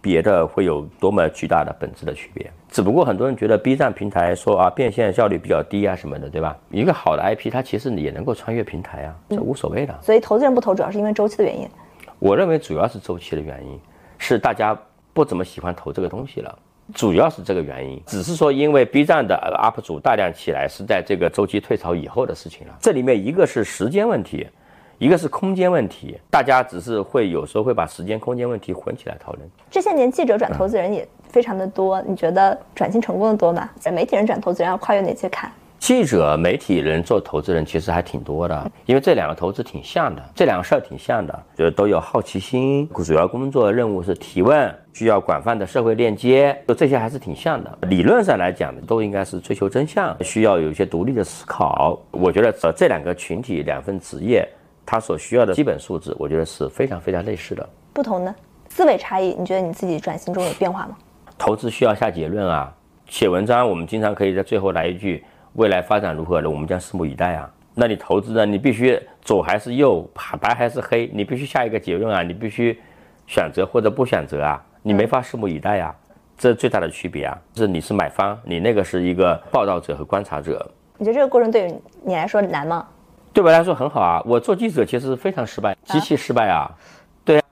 [0.00, 2.50] 别的会有多么巨大的本质的区别。
[2.68, 6.56] 只不过很多人觉得 B 站平台说啊变现效率比较低啊什么的，对吧？
[6.70, 9.98] 一个好的 IP，它其实也能够穿越平台啊，这无所谓的。
[10.02, 11.68] 所以投资人不投，主要是因为周期的原因。
[12.18, 13.78] 我认为主要是周期的原因，
[14.18, 14.76] 是大家
[15.14, 16.58] 不怎么喜欢投这个东西了。
[16.92, 22.74] 主要是这个原因，只是说因为 B 站的 UP 主大量起来是在这个周期退潮以后的事情了。
[22.78, 24.46] 这里面一个是时间问题，
[24.98, 29.50] 一个是空间问题，大家只是会有时候会把时间、空间问题混起来讨论。
[29.70, 33.70] 这些年记者转投资人也非常的多，你觉得转型成功的多吗？
[33.90, 35.50] 媒体人转投资人要跨越哪些坎？
[35.84, 47.78] 记者、媒体人做投资人其实还挺多的，因为这两个投资挺像的，这两个事儿挺像的，就是都有好奇心，主要工作任务是提问，需要广泛的社会链接，就这些还是挺像的。
[47.82, 52.00] 理论上来讲，都应该是追求真相，需要有一些独立的思考。
[52.12, 54.48] 我觉得这这两个群体、两份职业，
[54.86, 57.68] 它所需要的基本素质，我觉得是非常非常类似的。
[57.92, 58.34] 不同的
[58.70, 60.96] 思维差异，你觉得你自己转型中有变化吗？
[61.36, 62.74] 投资需要下结论啊，
[63.06, 65.22] 写文章我们经常可以在最后来一句。
[65.54, 66.50] 未来发展如何呢？
[66.50, 67.50] 我们将拭目以待啊！
[67.74, 68.44] 那你投资呢？
[68.44, 70.08] 你必须左还是右，
[70.40, 71.08] 白还是黑？
[71.12, 72.22] 你必须下一个结论啊！
[72.22, 72.78] 你必须
[73.26, 74.60] 选择或者不选择啊！
[74.82, 75.94] 你没法拭目以待啊！
[76.36, 77.38] 这是最大的区别啊！
[77.54, 80.68] 是你是买方，你那个是一个报道者和观察者。
[80.98, 81.74] 你觉得这个过程对于
[82.04, 82.84] 你来说难吗？
[83.32, 84.20] 对我来说很好啊！
[84.26, 86.68] 我做记者其实非常失败，极其失败啊！
[87.24, 87.42] 对啊，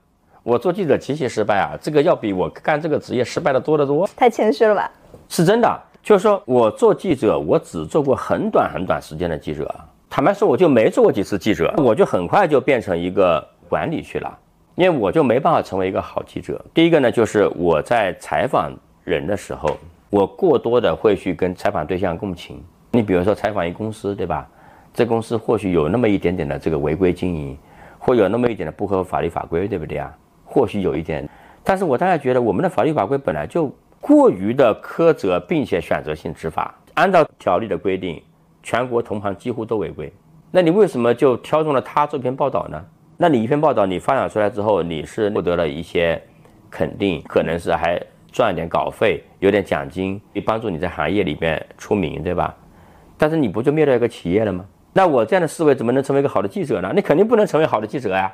[0.43, 1.77] 我做记者极其失败啊！
[1.81, 4.05] 这个要比我干这个职业失败的多得多。
[4.15, 4.91] 太谦虚了吧？
[5.29, 5.81] 是真的。
[6.03, 9.73] 就是说我做记者，我只做过很短很短时间的记者。
[10.09, 14.37] 坦白说，我就没做过几次记者，我就很快就变成一个管理去了，
[14.75, 16.63] 因为我就没办法成为一个好记者。
[16.73, 18.69] 第一个呢，就是我在采访
[19.05, 19.77] 人的时候，
[20.09, 22.61] 我过多的会去跟采访对象共情。
[22.91, 24.45] 你比如说采访一公司，对吧？
[24.93, 27.57] 这公司或许有那么一点点的这个违规经营，
[27.97, 30.13] 或有那么一点的不合法律法规，对不对啊？
[30.43, 31.27] 或许有一点，
[31.63, 33.73] 但是我大概觉得我们的法律法规本来就。
[34.03, 38.21] 过于的苛责，并且选择性执法，按照条例的规定，
[38.61, 40.11] 全国同行几乎都违规。
[40.51, 42.83] 那你为什么就挑中了他这篇报道呢？
[43.15, 46.21] 那你一篇报道你发表出来之后，你是获得了一些
[46.69, 47.97] 肯定，可能是还
[48.29, 52.53] 赚点稿费，有点奖金，帮助你在行业里面出名，对吧？
[53.17, 54.65] 但是你不就灭掉一个企业了吗？
[54.91, 56.91] 那我这样的思维怎么能成为一个好的记者呢？
[56.93, 58.29] 你肯定不能成为好的记者呀。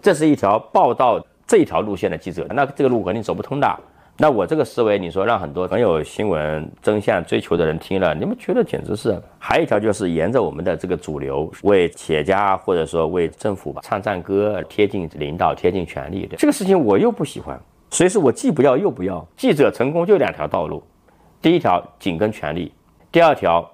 [0.00, 3.80] 这是一条报道这一条路线的记者，那这个路肯定走不通的。
[4.16, 9.20] 那我这个思维，你说让很多很有新闻真相追求的人听了，你们觉得简直是？
[9.40, 17.60] 还有一条就是沿着我们的这个主流，为企业家或者说为政府吧唱赞歌，贴近领导，贴近权力的这个事情，我又不喜欢。
[17.90, 19.26] 所以说我既不要又不要。
[19.36, 20.80] 记者成功就两条道路，
[21.42, 22.72] 第一条紧跟权力，
[23.10, 23.68] 第二条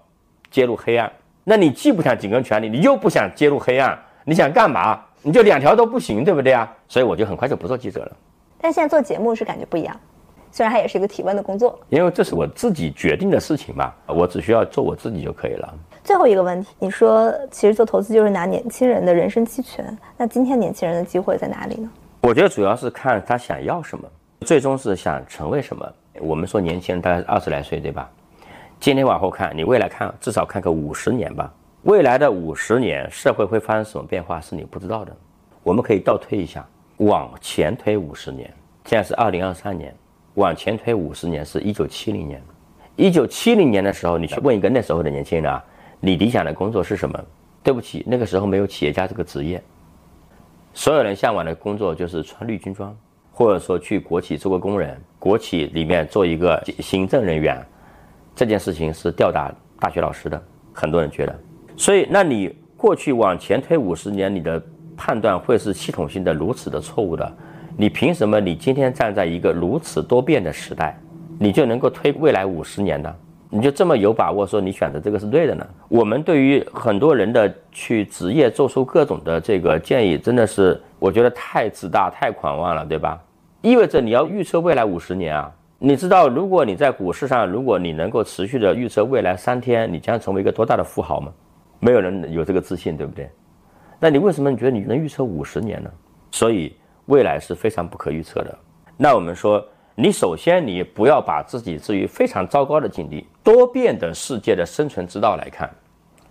[0.51, 1.13] 揭露黑暗。
[1.45, 4.99] 那你既不想紧跟权力，你又不想揭露黑暗，你想干嘛？
[5.23, 6.71] 你就两条都不行，对不对啊？
[6.89, 8.17] 所以我就很快就不做记者了。
[8.59, 9.95] 但现在做节目是感觉不一样。
[10.53, 15.75] 虽然它也是一个提问的工作，因为这是我自己决定的事情嘛，我只需要做我自己就可以了。
[16.03, 21.91] 最后一个问题，你说其实做投资就是拿年轻人的人生期权，那今天年轻人的机会在哪里呢？
[22.23, 24.09] 我觉得主要是看他想要什么，
[24.41, 25.87] 最终是想成为什么。
[26.21, 28.11] 我们说年轻人大概二十来岁，对吧？
[28.81, 35.15] 今天往后看，你未来看至少看个五十年吧，未来的五十年社会会发生什么变化是你不知道的。
[35.63, 38.53] 我们可以倒推一下，往前推五十年，
[38.87, 39.95] 现在是二零二三年。
[40.41, 42.43] 往前推五十年，是一九七零年。
[42.97, 45.63] 一九七零年的时候，你去问一个那时候的年轻人啊，
[46.01, 47.23] 你理想的工作是什么？
[47.63, 49.63] 对不起，那个时候没有企业家这个职业。
[50.73, 52.97] 所有人向往的工作就是穿绿军装，
[53.31, 57.63] 或者说去国企做个工人，国企里面做一个行政人员。
[58.35, 61.39] 这件事情是吊打大学老师的，很多人觉得。
[61.77, 64.63] 所以，那你过去往前推五十年，你的
[64.97, 67.37] 判断会是系统性的如此的错误的。
[67.81, 68.39] 你凭什么？
[68.39, 70.95] 你今天站在一个如此多变的时代，
[71.39, 73.11] 你就能够推未来五十年呢？
[73.49, 75.67] 你就这么有把握说你选择这个是对的呢？
[75.89, 83.19] 我们对于很多人的去职业做出各种的这个建议，真的是我觉得太自大、太狂妄了，对吧？
[83.63, 85.51] 意味着你要预测未来五十年啊？
[85.79, 91.33] 你知道，如果你在股市上，如果你能够持续的预测未来三天，你将成为一个多大的富豪吗？
[91.79, 93.31] 没有人有这个自信，对不对？
[93.99, 95.91] 那你为什么你觉得你能预测五十年呢？
[96.31, 96.75] 所以。
[97.11, 98.59] 未来是非常不可预测的。
[98.97, 99.63] 那我们说，
[99.97, 103.27] 你首先你不要把自己置于非常糟糕的境地。
[103.43, 105.69] 多变的世界的生存之道来看，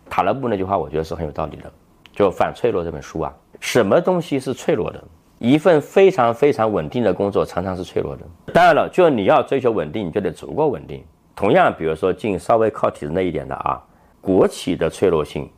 [0.09, 1.69] 塔勒布那句话我觉得是很有道理的。
[2.13, 5.03] 就《反脆弱》这本书啊，什么东西是脆弱的？
[5.37, 8.23] 一份非常非常稳定的工作常常是脆弱的。
[8.53, 11.03] 当然了，就你要追求稳定，你就得足够稳定。
[11.35, 13.81] 同样，比如说进稍微靠体制内一点的啊，
[14.21, 15.49] 国企的脆弱性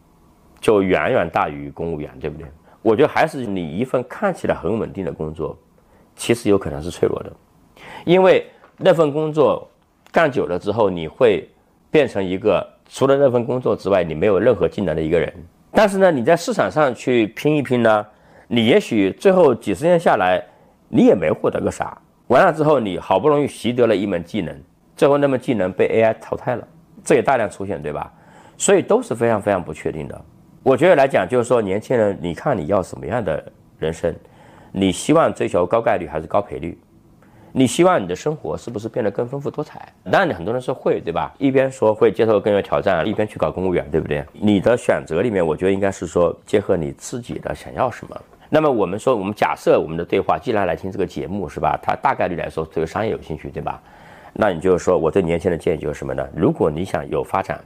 [0.60, 2.48] 就远远大于公务员，对不对？
[2.82, 5.58] 我觉得还是你一份看起来很稳定的工作，
[6.16, 7.32] 其实有可能是脆弱的，
[8.06, 8.46] 因为
[8.78, 9.70] 那份工作
[10.12, 11.48] 干久了之后，你会
[11.90, 15.32] 变成一个除了那份工作之外，你没有任何技能的一个人。
[15.72, 18.06] 但是呢，你在市场上去拼一拼呢，
[18.48, 20.44] 你也许最后几十年下来，
[20.90, 21.98] 你也没获得个啥。
[22.28, 24.60] 完了之后，你好不容易习得了一门技能，
[24.98, 26.68] 最后那门技能被 AI 淘汰了，
[27.04, 28.12] 这也大量出现，对吧？
[28.58, 30.22] 所以都是非常非常不确定的。
[30.64, 33.44] 我觉得来讲，就是说，年轻人，你看你要什么样的
[33.80, 34.14] 人生？
[34.72, 36.78] 你希望追求高概率还是高赔率？
[37.52, 39.92] 你希望你的生活是不是变得更丰富多彩？
[40.12, 41.34] 当然，很多人说会，对吧？
[41.40, 44.24] 一边说会接受更有挑战，一边去搞公务员，对不对？
[44.34, 48.16] 你的选择里面，我觉得应该是说结合你自己的想要什么。
[48.48, 51.76] 那么我们说，我们假设我们的对话既然来听这个节目，是吧？
[51.82, 53.82] 他大概率来说对商业有兴趣，对吧？
[54.32, 56.26] 那你就是说，我对年轻人的建议就是什么呢？
[56.36, 57.60] 如果你想有发展，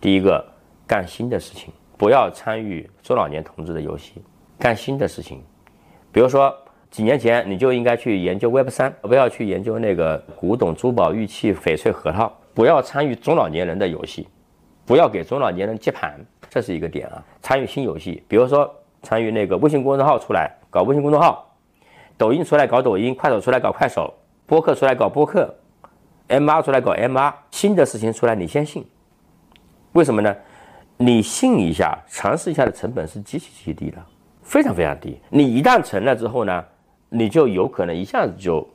[0.00, 0.42] 第一个
[0.86, 1.72] 干新的事情。
[1.98, 4.22] 不要参与中老年同志的游戏，
[4.58, 5.42] 干新的事情。
[6.12, 6.56] 比如说，
[6.90, 12.32] 几年前你就应该去研究 Web 三，不要去研究那个古董、珠宝、玉器、翡翠、核桃。
[12.54, 14.26] 不要参与中老年人的游戏，
[14.84, 16.18] 不要给中老年人接盘，
[16.48, 17.22] 这是一个点啊。
[17.40, 18.72] 参与新游戏，比如说
[19.02, 21.54] 参与那个微信公众号出来搞微信公众号，
[22.16, 24.12] 抖音出来搞抖音，快手出来搞快手，
[24.44, 25.54] 播客出来搞播客
[26.28, 28.84] ，MR 出来搞 MR，新的事情出来你先信，
[29.92, 30.34] 为什么呢？
[31.00, 33.98] 你信一下，尝试一下的成本是极其极其低的，
[34.42, 35.16] 非常非常低。
[35.30, 36.64] 你一旦成了之后呢，
[37.08, 38.68] 你就有可能一下子就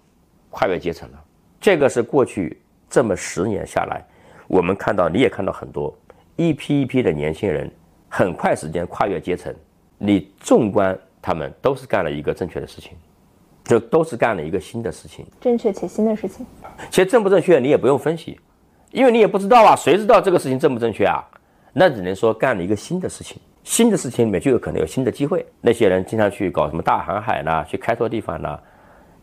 [0.50, 1.22] 跨越阶层了。
[1.60, 4.02] 这个是过去这么十年下来，
[4.48, 5.94] 我们看到，你也看到很多
[6.38, 7.70] 一批一批的年轻人，
[8.08, 9.54] 很快时间跨越阶层。
[9.98, 12.94] 你纵观他们，都是干了一个正确的事情，
[13.66, 16.46] 就都是干了一个新的事情，正确且新的事情。
[16.90, 18.40] 其实正不正确，你也不用分析，
[18.92, 21.22] 因为你也不知道啊，谁知道这个事情正不正确啊？
[21.74, 25.46] 那只能说干了一个新的事情，新的事情里面就有可能有新的机会。
[25.60, 27.66] 那些人经常去搞什么大航海呢？
[27.68, 28.60] 去开拓地方呢？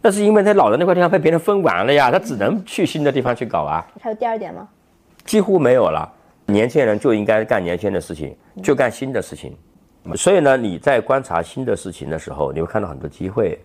[0.03, 3.86] 那是因为他老的那块地方被别人分完了呀，他只能去新的地方去搞啊。
[4.01, 4.66] 还有第二点吗？
[5.24, 6.11] 几乎没有了。
[6.46, 9.57] 年轻人就应该干年轻的事情，就干新的事情。
[10.16, 13.61] 所以呢，你在观察新的事情的时候，你会看到很多机会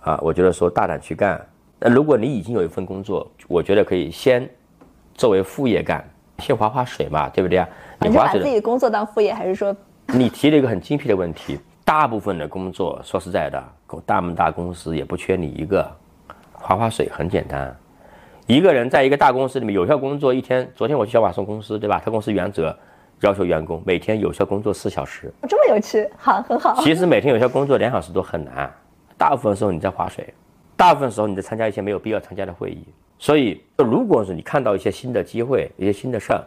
[0.00, 0.18] 啊。
[0.22, 1.44] 我觉得说大胆去干，
[1.80, 4.48] 那如果你已经有一份工作，我觉得可以先
[5.14, 6.08] 作为副业干，
[6.38, 7.68] 先划划水嘛，对不对啊？
[8.00, 9.74] 你是把自己的工作当副业，还是说？
[10.14, 11.58] 你提了一个很精辟的问题。
[11.84, 13.62] 大部分的工作，说实在的，
[14.04, 15.88] 大么大公司也不缺你一个，
[16.52, 17.74] 划划水很简单。
[18.48, 22.02] 一个人在一个大公司里面有效工作一天，昨天我去小马送公司，对吧？
[22.04, 22.76] 他公司原则
[23.20, 26.74] 要求员工每天有效工作四小时，这么有趣，好，很好。
[26.82, 28.68] 其实每天有效工作两小时都很难，
[29.16, 30.34] 大部分时候你在划水，
[30.76, 32.84] 大部分时候你在参加一些没有必要参加的会议。
[33.16, 36.44] 所以，如果是你看到一些新的机会、一些新的事儿，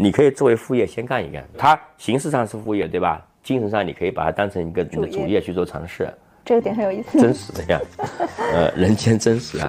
[0.00, 1.44] 你可以作为副业先干一干。
[1.58, 3.20] 它形式上是副业，对吧？
[3.42, 6.08] 精神上，你可以把它当成一个你的主业去做尝试，
[6.44, 7.80] 这个点很有意思，真实的呀，
[8.52, 9.68] 呃，人间真实啊。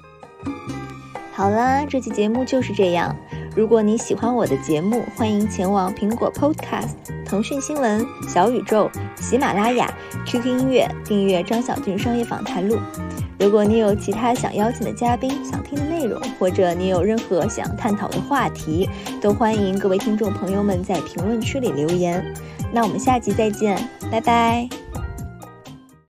[1.34, 3.16] 好啦，这期节目就是这样。
[3.56, 9.92] 如果你喜欢我的节目，欢迎前往苹果 Podcast、腾讯新闻、小宇宙、喜马拉雅、
[10.26, 12.78] QQ 音乐订阅张小俊商业访谈录。
[13.40, 18.90] 如果你有其他想邀请的嘉宾、想听的内容，或者你有任何想探讨的话题，
[19.22, 22.24] 都欢迎各位听众朋友们在评论区里留言。
[22.74, 23.80] 那我们下集再见，
[24.12, 24.89] 拜拜。